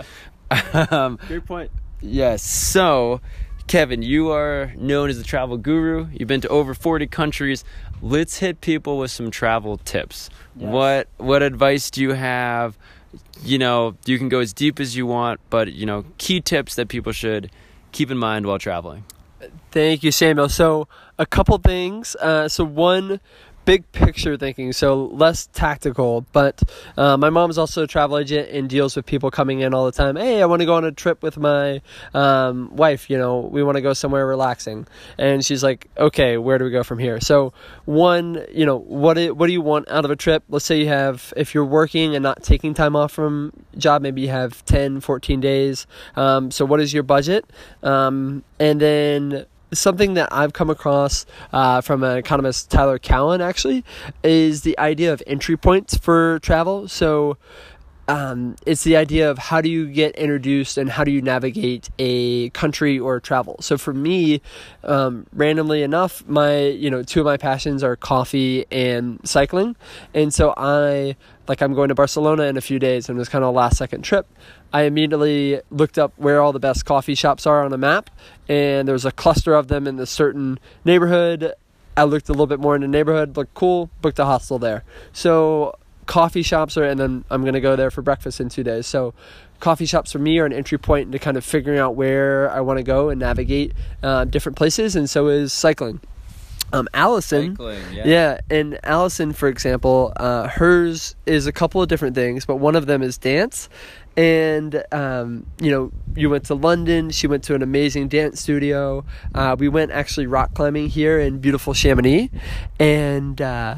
um, 0.91 1.19
great 1.29 1.45
point 1.45 1.71
Yes. 2.01 2.43
So, 2.43 3.21
Kevin, 3.67 4.03
you 4.03 4.31
are 4.31 4.73
known 4.77 5.11
as 5.11 5.19
the 5.19 5.25
travel 5.25 5.59
guru. 5.59 6.09
You've 6.13 6.29
been 6.29 6.41
to 6.41 6.49
over 6.49 6.75
40 6.75 7.07
countries. 7.09 7.65
Let's 8.03 8.39
hit 8.39 8.61
people 8.61 8.99
with 8.99 9.11
some 9.11 9.31
travel 9.31 9.79
tips. 9.79 10.31
Yes. 10.57 10.71
What 10.71 11.09
what 11.19 11.43
advice 11.43 11.91
do 11.91 12.01
you 12.03 12.13
have? 12.13 12.79
You 13.43 13.59
know, 13.59 13.97
you 14.07 14.19
can 14.19 14.29
go 14.29 14.41
as 14.41 14.53
deep 14.53 14.81
as 14.81 14.97
you 14.97 15.07
want, 15.07 15.41
but 15.51 15.73
you 15.73 15.87
know, 15.87 16.05
key 16.19 16.41
tips 16.41 16.75
that 16.77 16.89
people 16.89 17.13
should 17.13 17.51
keep 17.93 18.11
in 18.11 18.19
mind 18.19 18.47
while 18.47 18.59
traveling. 18.59 19.05
Thank 19.71 20.03
you, 20.03 20.13
Samuel. 20.13 20.49
So, 20.49 20.89
a 21.19 21.27
couple 21.27 21.57
things. 21.59 22.15
Uh, 22.17 22.49
so, 22.49 22.65
one, 22.65 23.21
big 23.65 23.91
picture 23.93 24.37
thinking, 24.37 24.73
so 24.73 25.07
less 25.07 25.47
tactical. 25.53 26.27
But 26.33 26.63
uh, 26.97 27.17
my 27.17 27.31
mom's 27.31 27.59
also 27.59 27.85
a 27.85 27.87
travel 27.87 28.19
agent 28.19 28.51
and 28.51 28.69
deals 28.69 28.97
with 28.97 29.07
people 29.07 29.31
coming 29.31 29.61
in 29.61 29.75
all 29.75 29.87
the 29.87 29.93
time. 29.93 30.17
Hey, 30.17 30.43
I 30.43 30.47
want 30.47 30.61
to 30.61 30.67
go 30.67 30.75
on 30.75 30.85
a 30.85 30.93
trip 30.93 31.23
with 31.23 31.39
my 31.39 31.81
um, 32.15 32.75
wife. 32.75 33.11
You 33.11 33.19
know, 33.19 33.41
we 33.41 33.63
want 33.63 33.77
to 33.77 33.83
go 33.83 33.93
somewhere 33.93 34.27
relaxing. 34.27 34.87
And 35.19 35.45
she's 35.45 35.63
like, 35.63 35.89
okay, 35.97 36.37
where 36.37 36.59
do 36.59 36.65
we 36.65 36.71
go 36.71 36.83
from 36.83 36.99
here? 36.99 37.21
So, 37.21 37.53
one, 37.85 38.45
you 38.51 38.67
know, 38.67 38.79
what 38.79 39.15
do, 39.15 39.35
what 39.35 39.47
do 39.47 39.53
you 39.53 39.63
want 39.63 39.89
out 39.89 40.05
of 40.05 40.11
a 40.11 40.17
trip? 40.17 40.43
Let's 40.49 40.65
say 40.65 40.81
you 40.81 40.89
have, 40.89 41.33
if 41.37 41.55
you're 41.55 41.65
working 41.65 42.15
and 42.15 42.23
not 42.23 42.43
taking 42.43 42.75
time 42.75 42.97
off 42.97 43.13
from 43.13 43.53
job, 43.77 44.03
maybe 44.03 44.23
you 44.23 44.29
have 44.29 44.65
10, 44.65 45.01
14 45.01 45.41
days. 45.41 45.87
Um, 46.17 46.51
so, 46.51 46.65
what 46.65 46.81
is 46.81 46.93
your 46.93 47.03
budget? 47.03 47.45
Um, 47.83 48.43
and 48.59 48.81
then 48.81 49.47
something 49.73 50.15
that 50.15 50.29
I've 50.33 50.53
come 50.53 50.71
across 50.71 51.27
uh, 51.53 51.81
from 51.81 52.03
an 52.03 52.17
economist, 52.17 52.71
Tyler 52.71 52.99
Cowen, 52.99 53.41
actually, 53.41 53.85
is 54.23 54.63
the 54.63 54.79
idea 54.79 55.13
of 55.13 55.23
entry 55.27 55.57
points 55.57 55.97
for 55.97 56.39
travel. 56.41 56.89
So 56.89 57.37
um, 58.11 58.57
it's 58.67 58.83
the 58.83 58.97
idea 58.97 59.31
of 59.31 59.39
how 59.39 59.61
do 59.61 59.69
you 59.69 59.87
get 59.87 60.17
introduced 60.17 60.79
and 60.79 60.91
how 60.91 61.05
do 61.05 61.13
you 61.13 61.23
navigate 61.23 61.89
a 62.01 62.51
country 62.51 62.99
or 62.99 63.21
travel. 63.21 63.57
So 63.61 63.79
for 63.79 63.95
me, 63.95 64.43
um, 64.83 65.29
randomly 65.33 65.85
enough, 65.85 66.27
my 66.27 66.59
you 66.59 66.91
know 66.91 67.05
two 67.05 67.21
of 67.21 67.27
my 67.27 67.37
passions 67.37 67.85
are 67.85 67.95
coffee 67.95 68.67
and 68.73 69.21
cycling, 69.23 69.77
and 70.13 70.35
so 70.35 70.53
I 70.57 71.15
like 71.47 71.61
I'm 71.63 71.73
going 71.73 71.91
to 71.91 71.95
Barcelona 71.95 72.45
in 72.45 72.57
a 72.57 72.61
few 72.61 72.81
days, 72.81 73.09
and 73.09 73.17
it 73.17 73.21
was 73.21 73.29
kind 73.29 73.45
of 73.45 73.51
a 73.51 73.57
last 73.57 73.77
second 73.77 74.03
trip. 74.03 74.27
I 74.73 74.83
immediately 74.83 75.61
looked 75.71 75.97
up 75.97 76.13
where 76.17 76.41
all 76.41 76.53
the 76.53 76.59
best 76.59 76.85
coffee 76.85 77.15
shops 77.15 77.47
are 77.47 77.65
on 77.65 77.73
a 77.73 77.79
map, 77.79 78.11
and 78.49 78.89
there 78.89 78.93
was 78.93 79.05
a 79.05 79.13
cluster 79.13 79.55
of 79.55 79.69
them 79.69 79.87
in 79.87 79.97
this 79.97 80.11
certain 80.11 80.59
neighborhood. 80.85 81.53
I 81.97 82.05
looked 82.05 82.29
a 82.29 82.33
little 82.33 82.49
bit 82.49 82.59
more 82.59 82.75
in 82.75 82.81
the 82.81 82.89
neighborhood, 82.89 83.37
looked 83.37 83.55
cool, 83.55 83.89
booked 84.01 84.19
a 84.19 84.25
hostel 84.25 84.59
there. 84.59 84.83
So 85.13 85.77
coffee 86.11 86.43
shops 86.43 86.77
are, 86.77 86.83
and 86.83 86.99
then 86.99 87.25
I'm 87.31 87.45
gonna 87.45 87.61
go 87.61 87.77
there 87.77 87.89
for 87.93 88.03
breakfast 88.03 88.41
in 88.41 88.49
two 88.49 88.65
days. 88.65 88.89
So 88.89 89.15
coffee 89.61 89.87
shops 89.87 90.11
for 90.11 90.19
me 90.19 90.41
are 90.41 90.45
an 90.45 90.53
entry 90.53 90.77
point 90.77 91.07
into 91.07 91.21
kind 91.21 91.37
of 91.37 91.45
figuring 91.45 91.79
out 91.79 91.95
where 91.95 92.51
I 92.51 92.61
want 92.63 92.79
to 92.79 92.83
go 92.83 93.11
and 93.11 93.21
navigate 93.21 93.75
uh, 94.03 94.25
different 94.25 94.59
places, 94.59 94.97
and 94.97 95.09
so 95.09 95.29
is 95.29 95.53
cycling. 95.53 96.01
Um, 96.73 96.89
Allison, 96.95 97.57
yeah. 98.05 98.41
and 98.51 98.81
Allison, 98.83 99.33
for 99.33 99.49
example, 99.49 100.13
uh, 100.17 100.49
hers 100.49 101.15
is 101.27 101.47
a 101.47 101.53
couple 101.53 101.81
of 101.81 101.89
different 101.89 102.17
things, 102.17 102.45
but 102.45 102.57
one 102.57 102.75
of 102.75 102.87
them 102.87 103.03
is 103.03 103.17
dance. 103.17 103.69
And 104.17 104.83
um, 104.91 105.47
you 105.61 105.71
know, 105.71 105.93
you 106.17 106.29
went 106.29 106.47
to 106.47 106.57
London. 106.57 107.11
She 107.11 107.29
went 107.29 107.45
to 107.45 107.55
an 107.55 107.63
amazing 107.63 108.09
dance 108.09 108.41
studio. 108.41 109.05
Uh, 109.33 109.55
we 109.57 109.69
went 109.69 109.93
actually 109.93 110.27
rock 110.27 110.55
climbing 110.55 110.89
here 110.89 111.21
in 111.21 111.39
beautiful 111.39 111.73
Chamonix, 111.73 112.31
and. 112.81 113.41
Uh, 113.41 113.77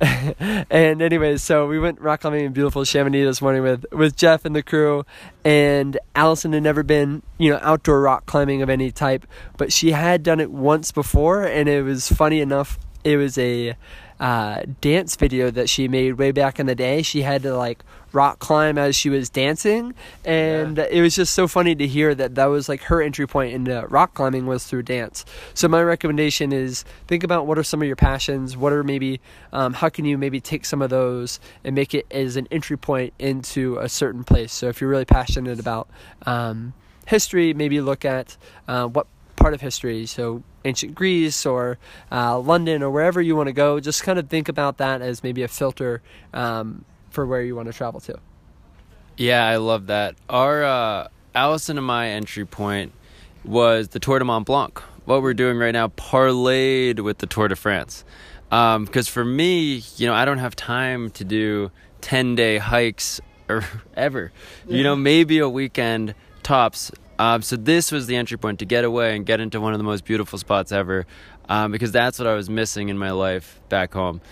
and 0.70 1.02
anyways, 1.02 1.42
so 1.42 1.66
we 1.66 1.78
went 1.78 2.00
rock 2.00 2.22
climbing 2.22 2.46
in 2.46 2.52
beautiful 2.52 2.84
Chamonix 2.84 3.22
this 3.22 3.42
morning 3.42 3.62
with 3.62 3.84
with 3.92 4.16
Jeff 4.16 4.46
and 4.46 4.56
the 4.56 4.62
crew, 4.62 5.04
and 5.44 5.98
Allison 6.14 6.54
had 6.54 6.62
never 6.62 6.82
been 6.82 7.22
you 7.36 7.50
know 7.50 7.58
outdoor 7.60 8.00
rock 8.00 8.24
climbing 8.24 8.62
of 8.62 8.70
any 8.70 8.90
type, 8.90 9.26
but 9.58 9.72
she 9.72 9.90
had 9.90 10.22
done 10.22 10.40
it 10.40 10.50
once 10.50 10.90
before, 10.90 11.44
and 11.44 11.68
it 11.68 11.82
was 11.82 12.08
funny 12.08 12.40
enough. 12.40 12.78
It 13.04 13.18
was 13.18 13.36
a 13.36 13.76
uh, 14.18 14.62
dance 14.80 15.16
video 15.16 15.50
that 15.50 15.68
she 15.68 15.86
made 15.86 16.14
way 16.14 16.30
back 16.30 16.58
in 16.58 16.64
the 16.64 16.74
day. 16.74 17.02
She 17.02 17.20
had 17.20 17.42
to 17.42 17.54
like 17.54 17.84
rock 18.12 18.38
climb 18.38 18.78
as 18.78 18.96
she 18.96 19.08
was 19.08 19.30
dancing, 19.30 19.94
and 20.24 20.78
it 20.78 21.00
was 21.00 21.14
just 21.14 21.34
so 21.34 21.46
funny 21.46 21.74
to 21.74 21.86
hear 21.86 22.14
that 22.14 22.34
that 22.34 22.46
was 22.46 22.68
like 22.68 22.82
her 22.82 23.02
entry 23.02 23.26
point 23.26 23.52
into 23.52 23.86
rock 23.88 24.14
climbing 24.14 24.46
was 24.46 24.64
through 24.64 24.82
dance. 24.82 25.24
So 25.54 25.68
my 25.68 25.82
recommendation 25.82 26.52
is 26.52 26.84
think 27.06 27.24
about 27.24 27.46
what 27.46 27.58
are 27.58 27.62
some 27.62 27.80
of 27.82 27.86
your 27.86 27.96
passions. 27.96 28.56
What 28.56 28.72
are 28.72 28.82
maybe 28.82 29.20
um, 29.52 29.74
how 29.74 29.88
can 29.88 30.04
you 30.04 30.18
maybe 30.18 30.40
take 30.40 30.64
some 30.64 30.82
of 30.82 30.90
those 30.90 31.40
and 31.64 31.74
make 31.74 31.94
it 31.94 32.06
as 32.10 32.36
an 32.36 32.48
entry 32.50 32.76
point 32.76 33.12
into 33.18 33.78
a 33.78 33.88
certain 33.88 34.24
place. 34.24 34.52
So 34.52 34.68
if 34.68 34.80
you're 34.80 34.90
really 34.90 35.04
passionate 35.04 35.60
about 35.60 35.88
um, 36.26 36.72
history, 37.06 37.54
maybe 37.54 37.80
look 37.80 38.04
at 38.04 38.36
uh, 38.68 38.86
what 38.86 39.06
part 39.36 39.54
of 39.54 39.60
history. 39.60 40.06
So 40.06 40.42
ancient 40.64 40.94
Greece 40.94 41.46
or 41.46 41.78
uh, 42.12 42.38
London 42.38 42.82
or 42.82 42.90
wherever 42.90 43.20
you 43.20 43.34
want 43.34 43.48
to 43.48 43.52
go. 43.52 43.80
Just 43.80 44.02
kind 44.02 44.18
of 44.18 44.28
think 44.28 44.48
about 44.48 44.76
that 44.78 45.00
as 45.00 45.22
maybe 45.22 45.42
a 45.42 45.48
filter 45.48 46.02
um, 46.34 46.84
for 47.10 47.26
where 47.26 47.42
you 47.42 47.54
want 47.54 47.66
to 47.66 47.72
travel 47.72 48.00
to. 48.00 48.18
Yeah, 49.16 49.46
I 49.46 49.56
love 49.56 49.88
that. 49.88 50.14
Our 50.28 50.64
uh, 50.64 51.08
Allison 51.34 51.76
and 51.76 51.86
my 51.86 52.08
entry 52.08 52.46
point 52.46 52.92
was 53.44 53.88
the 53.88 53.98
Tour 53.98 54.18
de 54.18 54.24
Mont 54.24 54.46
Blanc. 54.46 54.78
What 55.04 55.22
we're 55.22 55.34
doing 55.34 55.58
right 55.58 55.72
now, 55.72 55.88
parlayed 55.88 57.00
with 57.00 57.18
the 57.18 57.26
Tour 57.26 57.48
de 57.48 57.56
France. 57.56 58.04
Because 58.48 59.08
for 59.08 59.24
me, 59.24 59.82
you 59.96 60.06
know, 60.06 60.14
I 60.14 60.24
don't 60.24 60.38
have 60.38 60.56
time 60.56 61.10
to 61.10 61.24
do 61.24 61.70
ten 62.00 62.34
day 62.34 62.58
hikes 62.58 63.20
or 63.48 63.64
ever. 63.96 64.32
You 64.68 64.82
know, 64.82 64.96
maybe 64.96 65.38
a 65.38 65.48
weekend 65.48 66.14
tops. 66.42 66.90
Um, 67.18 67.42
so 67.42 67.56
this 67.56 67.92
was 67.92 68.06
the 68.06 68.16
entry 68.16 68.38
point 68.38 68.60
to 68.60 68.64
get 68.64 68.84
away 68.84 69.14
and 69.14 69.26
get 69.26 69.40
into 69.40 69.60
one 69.60 69.74
of 69.74 69.78
the 69.78 69.84
most 69.84 70.06
beautiful 70.06 70.38
spots 70.38 70.72
ever, 70.72 71.06
um, 71.48 71.70
because 71.70 71.92
that's 71.92 72.18
what 72.18 72.26
I 72.26 72.34
was 72.34 72.48
missing 72.48 72.88
in 72.88 72.96
my 72.96 73.10
life 73.10 73.60
back 73.68 73.92
home. 73.92 74.22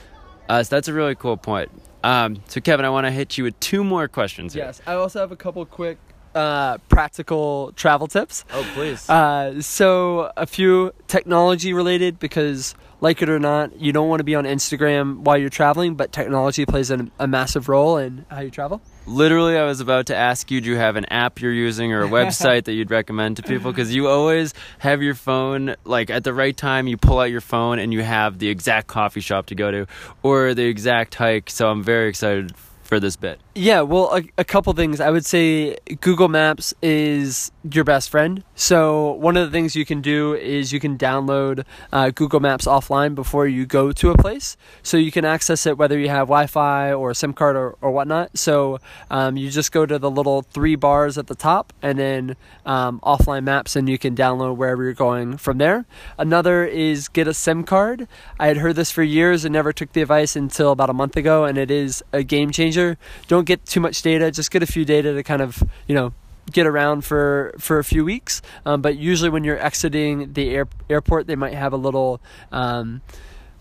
Uh, 0.49 0.63
so 0.63 0.75
that's 0.75 0.89
a 0.89 0.95
really 0.95 1.15
cool 1.15 1.37
point. 1.37 1.71
Um, 2.05 2.43
so 2.47 2.61
Kevin, 2.61 2.85
I 2.85 2.91
want 2.91 3.07
to 3.07 3.11
hit 3.11 3.39
you 3.39 3.45
with 3.45 3.59
two 3.61 3.83
more 3.83 4.09
questions. 4.09 4.55
Here. 4.55 4.65
Yes, 4.65 4.81
I 4.87 4.95
also 4.95 5.21
have 5.21 5.33
a 5.33 5.37
couple 5.37 5.65
quick 5.67 5.99
uh, 6.35 6.79
practical 6.89 7.73
travel 7.77 8.07
tips. 8.07 8.45
Oh, 8.53 8.67
please. 8.75 9.09
Uh, 9.09 9.61
so 9.61 10.33
a 10.37 10.47
few 10.47 10.93
technology 11.07 11.73
related 11.73 12.19
because 12.19 12.75
like 13.01 13.23
it 13.23 13.29
or 13.29 13.39
not, 13.39 13.81
you 13.81 13.93
don't 13.93 14.09
want 14.09 14.21
to 14.21 14.25
be 14.25 14.35
on 14.35 14.45
Instagram 14.45 15.19
while 15.19 15.39
you're 15.39 15.51
traveling, 15.51 15.95
but 15.95 16.13
technology 16.13 16.67
plays 16.67 16.91
an, 16.91 17.11
a 17.19 17.27
massive 17.27 17.69
role 17.69 17.97
in 17.97 18.25
how 18.29 18.41
you 18.41 18.51
travel. 18.51 18.81
Literally, 19.07 19.57
I 19.57 19.65
was 19.65 19.81
about 19.81 20.07
to 20.07 20.17
ask 20.17 20.51
you, 20.51 20.61
do 20.61 20.71
you 20.71 20.77
have 20.77 20.97
an 20.97 21.07
app 21.07 21.41
you're 21.41 21.53
using 21.53 21.93
or 21.93 22.03
a 22.03 22.09
website 22.09 22.65
that 22.65 22.73
you'd 22.73 22.91
recommend 22.91 23.37
to 23.37 23.43
people? 23.43 23.71
Because 23.71 23.95
you 23.95 24.09
always 24.09 24.53
have 24.81 25.01
your 25.01 25.15
phone, 25.15 25.77
like 25.85 26.11
at 26.11 26.25
the 26.25 26.35
right 26.35 26.57
time, 26.57 26.89
you 26.89 26.97
pull 26.97 27.21
out 27.21 27.31
your 27.31 27.41
phone 27.41 27.79
and 27.79 27.93
you 27.93 28.03
have 28.03 28.39
the 28.39 28.49
exact 28.49 28.89
coffee 28.89 29.21
shop 29.21 29.47
to 29.47 29.55
go 29.55 29.71
to 29.71 29.87
or 30.23 30.55
the 30.55 30.65
exact 30.65 31.15
hike. 31.15 31.51
So 31.51 31.69
I'm 31.69 31.83
very 31.83 32.09
excited 32.09 32.55
for 32.89 32.99
this 32.99 33.17
bit. 33.17 33.39
Yeah, 33.55 33.83
well, 33.83 34.17
a, 34.17 34.23
a 34.39 34.45
couple 34.45 34.73
things. 34.73 34.99
I 34.99 35.11
would 35.11 35.27
say 35.27 35.77
Google 36.01 36.29
Maps 36.29 36.73
is 36.81 37.53
your 37.71 37.85
best 37.85 38.09
friend. 38.09 38.43
So, 38.55 39.13
one 39.13 39.37
of 39.37 39.47
the 39.47 39.53
things 39.53 39.77
you 39.77 39.85
can 39.85 40.01
do 40.01 40.35
is 40.35 40.73
you 40.73 40.81
can 40.81 40.97
download 40.97 41.65
uh, 41.93 42.11
Google 42.11 42.41
Maps 42.41 42.65
offline 42.65 43.15
before 43.15 43.47
you 43.47 43.67
go 43.67 43.93
to 43.93 44.11
a 44.11 44.17
place. 44.17 44.57
So, 44.83 44.97
you 44.97 45.13
can 45.13 45.27
access 45.27 45.67
it 45.67 45.77
whether 45.77 45.99
you 45.99 46.09
have 46.09 46.29
Wi 46.29 46.47
Fi 46.47 46.93
or 46.95 47.13
SIM 47.13 47.35
card 47.35 47.57
or, 47.57 47.77
or 47.83 47.91
whatnot. 47.91 48.39
So, 48.39 48.79
um, 49.11 49.37
you 49.37 49.51
just 49.51 49.71
go 49.71 49.85
to 49.85 49.99
the 49.99 50.11
little 50.11 50.41
three 50.41 50.75
bars 50.75 51.19
at 51.19 51.27
the 51.27 51.35
top 51.35 51.75
and 51.83 51.99
then 51.99 52.37
um, 52.65 53.01
offline 53.01 53.45
maps, 53.45 53.77
and 53.77 53.87
you 53.87 53.99
can 53.99 54.17
download 54.17 54.57
wherever 54.57 54.83
you're 54.83 54.95
going 54.95 55.37
from 55.37 55.59
there. 55.59 55.85
Another 56.17 56.65
is 56.65 57.09
get 57.09 57.29
a 57.29 57.35
SIM 57.35 57.65
card. 57.65 58.09
I 58.41 58.47
had 58.47 58.57
heard 58.57 58.77
this 58.77 58.91
for 58.91 59.03
years 59.03 59.45
and 59.45 59.53
never 59.53 59.75
took 59.75 59.93
the 59.93 60.01
advice 60.01 60.35
until 60.37 60.73
about 60.73 60.89
a 60.89 60.95
month 60.95 61.19
ago, 61.19 61.45
and 61.45 61.59
it 61.59 61.71
is 61.71 62.03
a 62.15 62.23
game 62.23 62.51
changer. 62.51 62.78
Don't 63.27 63.47
get 63.47 63.65
too 63.67 63.81
much 63.81 64.03
data, 64.03 64.31
just 64.31 64.51
get 64.51 64.63
a 64.63 64.67
few 64.67 64.85
data 64.85 65.15
to 65.15 65.23
kind 65.23 65.43
of, 65.43 65.63
you 65.87 65.95
know, 65.95 66.13
get 66.51 66.67
around 66.67 67.05
for 67.05 67.55
for 67.59 67.79
a 67.79 67.85
few 67.85 68.05
weeks. 68.05 68.43
Um, 68.65 68.83
but 68.83 68.97
usually 68.97 69.31
when 69.31 69.45
you're 69.45 69.59
exiting 69.59 70.33
the 70.33 70.51
air, 70.51 70.69
airport, 70.89 71.27
they 71.27 71.37
might 71.37 71.55
have 71.55 71.73
a 71.73 71.77
little 71.77 72.21
um, 72.53 73.03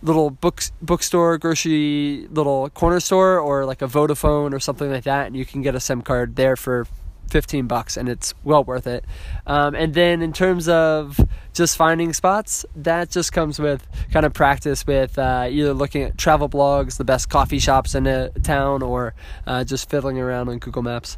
little 0.02 0.30
books 0.30 0.72
bookstore, 0.82 1.38
grocery, 1.38 2.28
little 2.30 2.70
corner 2.70 3.00
store, 3.00 3.40
or 3.40 3.66
like 3.66 3.82
a 3.82 3.88
Vodafone 3.88 4.54
or 4.54 4.60
something 4.60 4.92
like 4.92 5.04
that, 5.04 5.28
and 5.28 5.36
you 5.36 5.46
can 5.46 5.62
get 5.62 5.76
a 5.76 5.80
SIM 5.80 6.02
card 6.02 6.36
there 6.36 6.56
for 6.56 6.88
15 7.30 7.68
bucks 7.68 7.98
and 7.98 8.10
it's 8.10 8.34
well 8.44 8.64
worth 8.64 8.88
it. 8.88 9.06
Um, 9.46 9.76
and 9.76 9.94
then 9.94 10.22
in 10.22 10.34
terms 10.34 10.68
of 10.68 11.20
just 11.54 11.78
finding 11.78 12.14
spots, 12.14 12.66
that 12.76 13.10
just 13.10 13.34
comes 13.34 13.60
with 13.60 13.88
kind 14.12 14.26
of 14.26 14.34
practice 14.34 14.86
with 14.86 15.18
uh, 15.18 15.48
either 15.50 15.74
looking 15.74 16.04
at 16.04 16.18
travel 16.18 16.50
blogs, 16.50 16.98
the 16.98 17.04
best 17.04 17.30
coffee 17.30 17.60
shops 17.60 17.96
in 17.96 18.08
a 18.08 18.30
town, 18.30 18.82
or 18.82 19.14
uh, 19.46 19.64
just 19.64 19.90
fiddling 19.90 20.20
around 20.20 20.50
on 20.50 20.60
Google 20.60 20.84
Maps. 20.84 21.18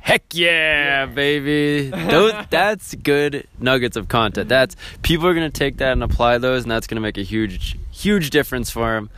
Heck 0.00 0.24
yeah, 0.32 1.06
baby. 1.06 1.90
Those 1.90 2.34
that's 2.50 2.92
good 2.96 3.46
nuggets 3.60 3.96
of 3.96 4.08
content. 4.08 4.48
That's 4.48 4.74
people 5.02 5.28
are 5.28 5.34
going 5.34 5.48
to 5.48 5.58
take 5.58 5.76
that 5.76 5.92
and 5.92 6.02
apply 6.02 6.38
those 6.38 6.64
and 6.64 6.72
that's 6.72 6.88
going 6.88 6.96
to 6.96 7.00
make 7.00 7.18
a 7.18 7.22
huge 7.22 7.78
huge 7.92 8.30
difference 8.30 8.68
for 8.68 8.94
them. 8.94 9.10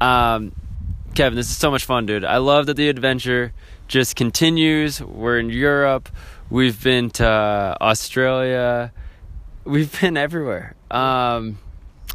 Um, 0.00 0.52
Kevin, 1.14 1.36
this 1.36 1.48
is 1.48 1.56
so 1.56 1.70
much 1.70 1.84
fun, 1.84 2.06
dude. 2.06 2.24
I 2.24 2.38
love 2.38 2.66
that 2.66 2.74
the 2.74 2.88
adventure 2.88 3.52
just 3.92 4.16
continues. 4.16 5.02
We're 5.02 5.38
in 5.38 5.50
Europe. 5.50 6.08
We've 6.48 6.82
been 6.82 7.10
to 7.10 7.76
Australia. 7.78 8.90
We've 9.64 10.00
been 10.00 10.16
everywhere. 10.16 10.74
Um, 10.90 11.58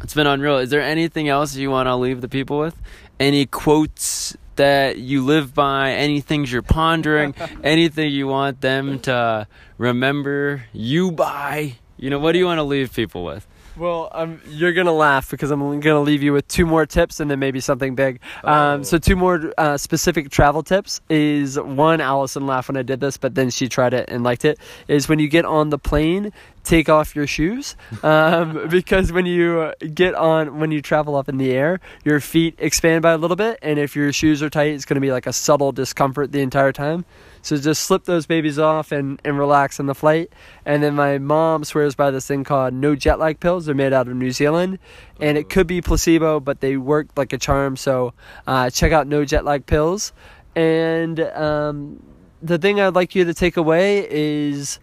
it's 0.02 0.12
been 0.12 0.26
unreal. 0.26 0.58
Is 0.58 0.70
there 0.70 0.82
anything 0.82 1.28
else 1.28 1.54
you 1.54 1.70
want 1.70 1.86
to 1.86 1.94
leave 1.94 2.20
the 2.20 2.28
people 2.28 2.58
with? 2.58 2.76
Any 3.20 3.46
quotes 3.46 4.36
that 4.56 4.98
you 4.98 5.24
live 5.24 5.54
by? 5.54 5.92
Any 5.92 6.20
things 6.20 6.50
you're 6.50 6.62
pondering? 6.62 7.36
anything 7.62 8.10
you 8.10 8.26
want 8.26 8.60
them 8.60 8.98
to 9.00 9.46
remember 9.78 10.64
you 10.72 11.12
by? 11.12 11.76
You 11.96 12.10
know, 12.10 12.18
what 12.18 12.32
do 12.32 12.40
you 12.40 12.46
want 12.46 12.58
to 12.58 12.64
leave 12.64 12.92
people 12.92 13.24
with? 13.24 13.46
Well, 13.78 14.08
um, 14.12 14.40
you're 14.48 14.72
gonna 14.72 14.92
laugh 14.92 15.30
because 15.30 15.50
I'm 15.52 15.60
gonna 15.80 16.00
leave 16.00 16.22
you 16.22 16.32
with 16.32 16.48
two 16.48 16.66
more 16.66 16.84
tips 16.84 17.20
and 17.20 17.30
then 17.30 17.38
maybe 17.38 17.60
something 17.60 17.94
big. 17.94 18.20
Um, 18.42 18.80
Oh. 18.80 18.82
so 18.82 18.98
two 18.98 19.14
more 19.14 19.52
uh, 19.56 19.76
specific 19.76 20.30
travel 20.30 20.62
tips 20.62 21.00
is 21.08 21.58
one. 21.60 22.00
Allison 22.00 22.46
laughed 22.46 22.68
when 22.68 22.76
I 22.76 22.82
did 22.82 22.98
this, 23.00 23.16
but 23.16 23.34
then 23.36 23.50
she 23.50 23.68
tried 23.68 23.94
it 23.94 24.08
and 24.08 24.24
liked 24.24 24.44
it. 24.44 24.58
Is 24.88 25.08
when 25.08 25.18
you 25.20 25.28
get 25.28 25.44
on 25.44 25.70
the 25.70 25.78
plane, 25.78 26.32
take 26.64 26.88
off 26.88 27.14
your 27.16 27.26
shoes 27.26 27.76
um, 28.02 28.68
because 28.70 29.12
when 29.12 29.24
you 29.26 29.72
get 29.94 30.14
on 30.14 30.58
when 30.58 30.70
you 30.72 30.82
travel 30.82 31.14
up 31.14 31.28
in 31.28 31.36
the 31.36 31.52
air, 31.52 31.78
your 32.04 32.18
feet 32.20 32.56
expand 32.58 33.02
by 33.02 33.12
a 33.12 33.18
little 33.18 33.36
bit, 33.36 33.58
and 33.62 33.78
if 33.78 33.94
your 33.94 34.12
shoes 34.12 34.42
are 34.42 34.50
tight, 34.50 34.72
it's 34.72 34.84
gonna 34.84 35.00
be 35.00 35.12
like 35.12 35.26
a 35.26 35.32
subtle 35.32 35.70
discomfort 35.72 36.32
the 36.32 36.40
entire 36.40 36.72
time. 36.72 37.04
So 37.42 37.56
just 37.56 37.82
slip 37.82 38.04
those 38.04 38.26
babies 38.26 38.58
off 38.58 38.92
and, 38.92 39.20
and 39.24 39.38
relax 39.38 39.80
on 39.80 39.86
the 39.86 39.94
flight. 39.94 40.32
And 40.64 40.82
then 40.82 40.94
my 40.94 41.18
mom 41.18 41.64
swears 41.64 41.94
by 41.94 42.10
this 42.10 42.26
thing 42.26 42.44
called 42.44 42.74
no 42.74 42.94
jet 42.94 43.18
lag 43.18 43.40
pills. 43.40 43.66
They're 43.66 43.74
made 43.74 43.92
out 43.92 44.08
of 44.08 44.16
New 44.16 44.30
Zealand. 44.30 44.78
And 45.20 45.38
it 45.38 45.48
could 45.48 45.66
be 45.66 45.80
placebo, 45.80 46.40
but 46.40 46.60
they 46.60 46.76
work 46.76 47.08
like 47.16 47.32
a 47.32 47.38
charm. 47.38 47.76
So 47.76 48.14
uh, 48.46 48.70
check 48.70 48.92
out 48.92 49.06
no 49.06 49.24
jet 49.24 49.44
lag 49.44 49.66
pills. 49.66 50.12
And 50.54 51.20
um, 51.20 52.02
the 52.42 52.58
thing 52.58 52.80
I'd 52.80 52.94
like 52.94 53.14
you 53.14 53.24
to 53.24 53.34
take 53.34 53.56
away 53.56 54.06
is, 54.10 54.78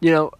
you 0.00 0.10
know, 0.10 0.32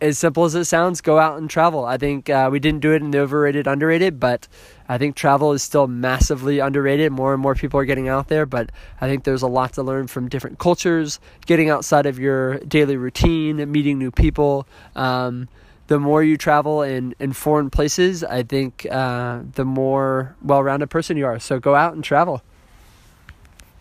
as 0.00 0.18
simple 0.18 0.44
as 0.44 0.54
it 0.54 0.64
sounds, 0.64 1.00
go 1.00 1.18
out 1.18 1.38
and 1.38 1.50
travel. 1.50 1.84
I 1.84 1.96
think 1.98 2.30
uh, 2.30 2.48
we 2.50 2.60
didn't 2.60 2.80
do 2.80 2.92
it 2.92 3.02
in 3.02 3.10
the 3.10 3.18
overrated, 3.18 3.66
underrated, 3.66 4.20
but 4.20 4.46
I 4.88 4.98
think 4.98 5.16
travel 5.16 5.52
is 5.52 5.62
still 5.62 5.86
massively 5.86 6.60
underrated. 6.60 7.12
More 7.12 7.34
and 7.34 7.42
more 7.42 7.54
people 7.54 7.78
are 7.78 7.84
getting 7.84 8.08
out 8.08 8.28
there, 8.28 8.46
but 8.46 8.70
I 9.00 9.06
think 9.06 9.24
there's 9.24 9.42
a 9.42 9.48
lot 9.48 9.74
to 9.74 9.82
learn 9.82 10.06
from 10.06 10.28
different 10.28 10.58
cultures, 10.58 11.20
getting 11.46 11.68
outside 11.68 12.06
of 12.06 12.18
your 12.18 12.58
daily 12.60 12.96
routine, 12.96 13.70
meeting 13.70 13.98
new 13.98 14.10
people. 14.10 14.66
Um, 14.96 15.48
the 15.88 15.98
more 15.98 16.22
you 16.22 16.36
travel 16.36 16.82
in, 16.82 17.14
in 17.18 17.32
foreign 17.32 17.70
places, 17.70 18.22
I 18.22 18.42
think 18.42 18.86
uh, 18.90 19.40
the 19.54 19.64
more 19.64 20.36
well 20.42 20.62
rounded 20.62 20.88
person 20.88 21.16
you 21.16 21.26
are. 21.26 21.38
So 21.38 21.58
go 21.58 21.74
out 21.74 21.94
and 21.94 22.04
travel. 22.04 22.42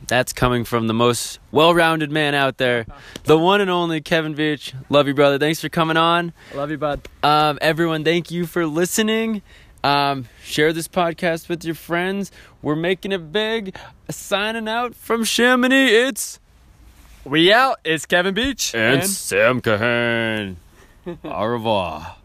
That's 0.08 0.32
coming 0.32 0.64
from 0.64 0.88
the 0.88 0.94
most 0.94 1.40
well 1.52 1.74
rounded 1.74 2.12
man 2.12 2.36
out 2.36 2.58
there, 2.58 2.86
the 3.24 3.38
one 3.38 3.62
and 3.62 3.70
only 3.70 4.00
Kevin 4.00 4.36
Beach. 4.36 4.74
Love 4.90 5.08
you, 5.08 5.14
brother. 5.14 5.40
Thanks 5.40 5.60
for 5.60 5.70
coming 5.70 5.98
on. 5.98 6.34
I 6.54 6.56
love 6.56 6.70
you, 6.70 6.78
bud. 6.78 7.02
Um, 7.24 7.58
everyone, 7.62 8.04
thank 8.04 8.30
you 8.30 8.46
for 8.46 8.66
listening. 8.66 9.42
Um, 9.84 10.28
share 10.44 10.74
this 10.74 10.88
podcast 10.88 11.50
with 11.50 11.64
your 11.64 11.76
friends. 11.76 12.32
We're 12.62 12.76
making 12.76 13.12
it 13.12 13.32
big. 13.32 13.76
Signing 14.10 14.68
out 14.68 14.96
from 14.96 15.24
Chamonix, 15.24 15.92
it's 15.92 16.40
We 17.26 17.52
out. 17.54 17.80
It's 17.86 18.06
Kevin 18.06 18.34
Beach. 18.34 18.74
and 18.76 19.04
Sam 19.06 19.62
Kahan. 19.62 20.56
Au 21.24 21.46
revoir. 21.46 22.16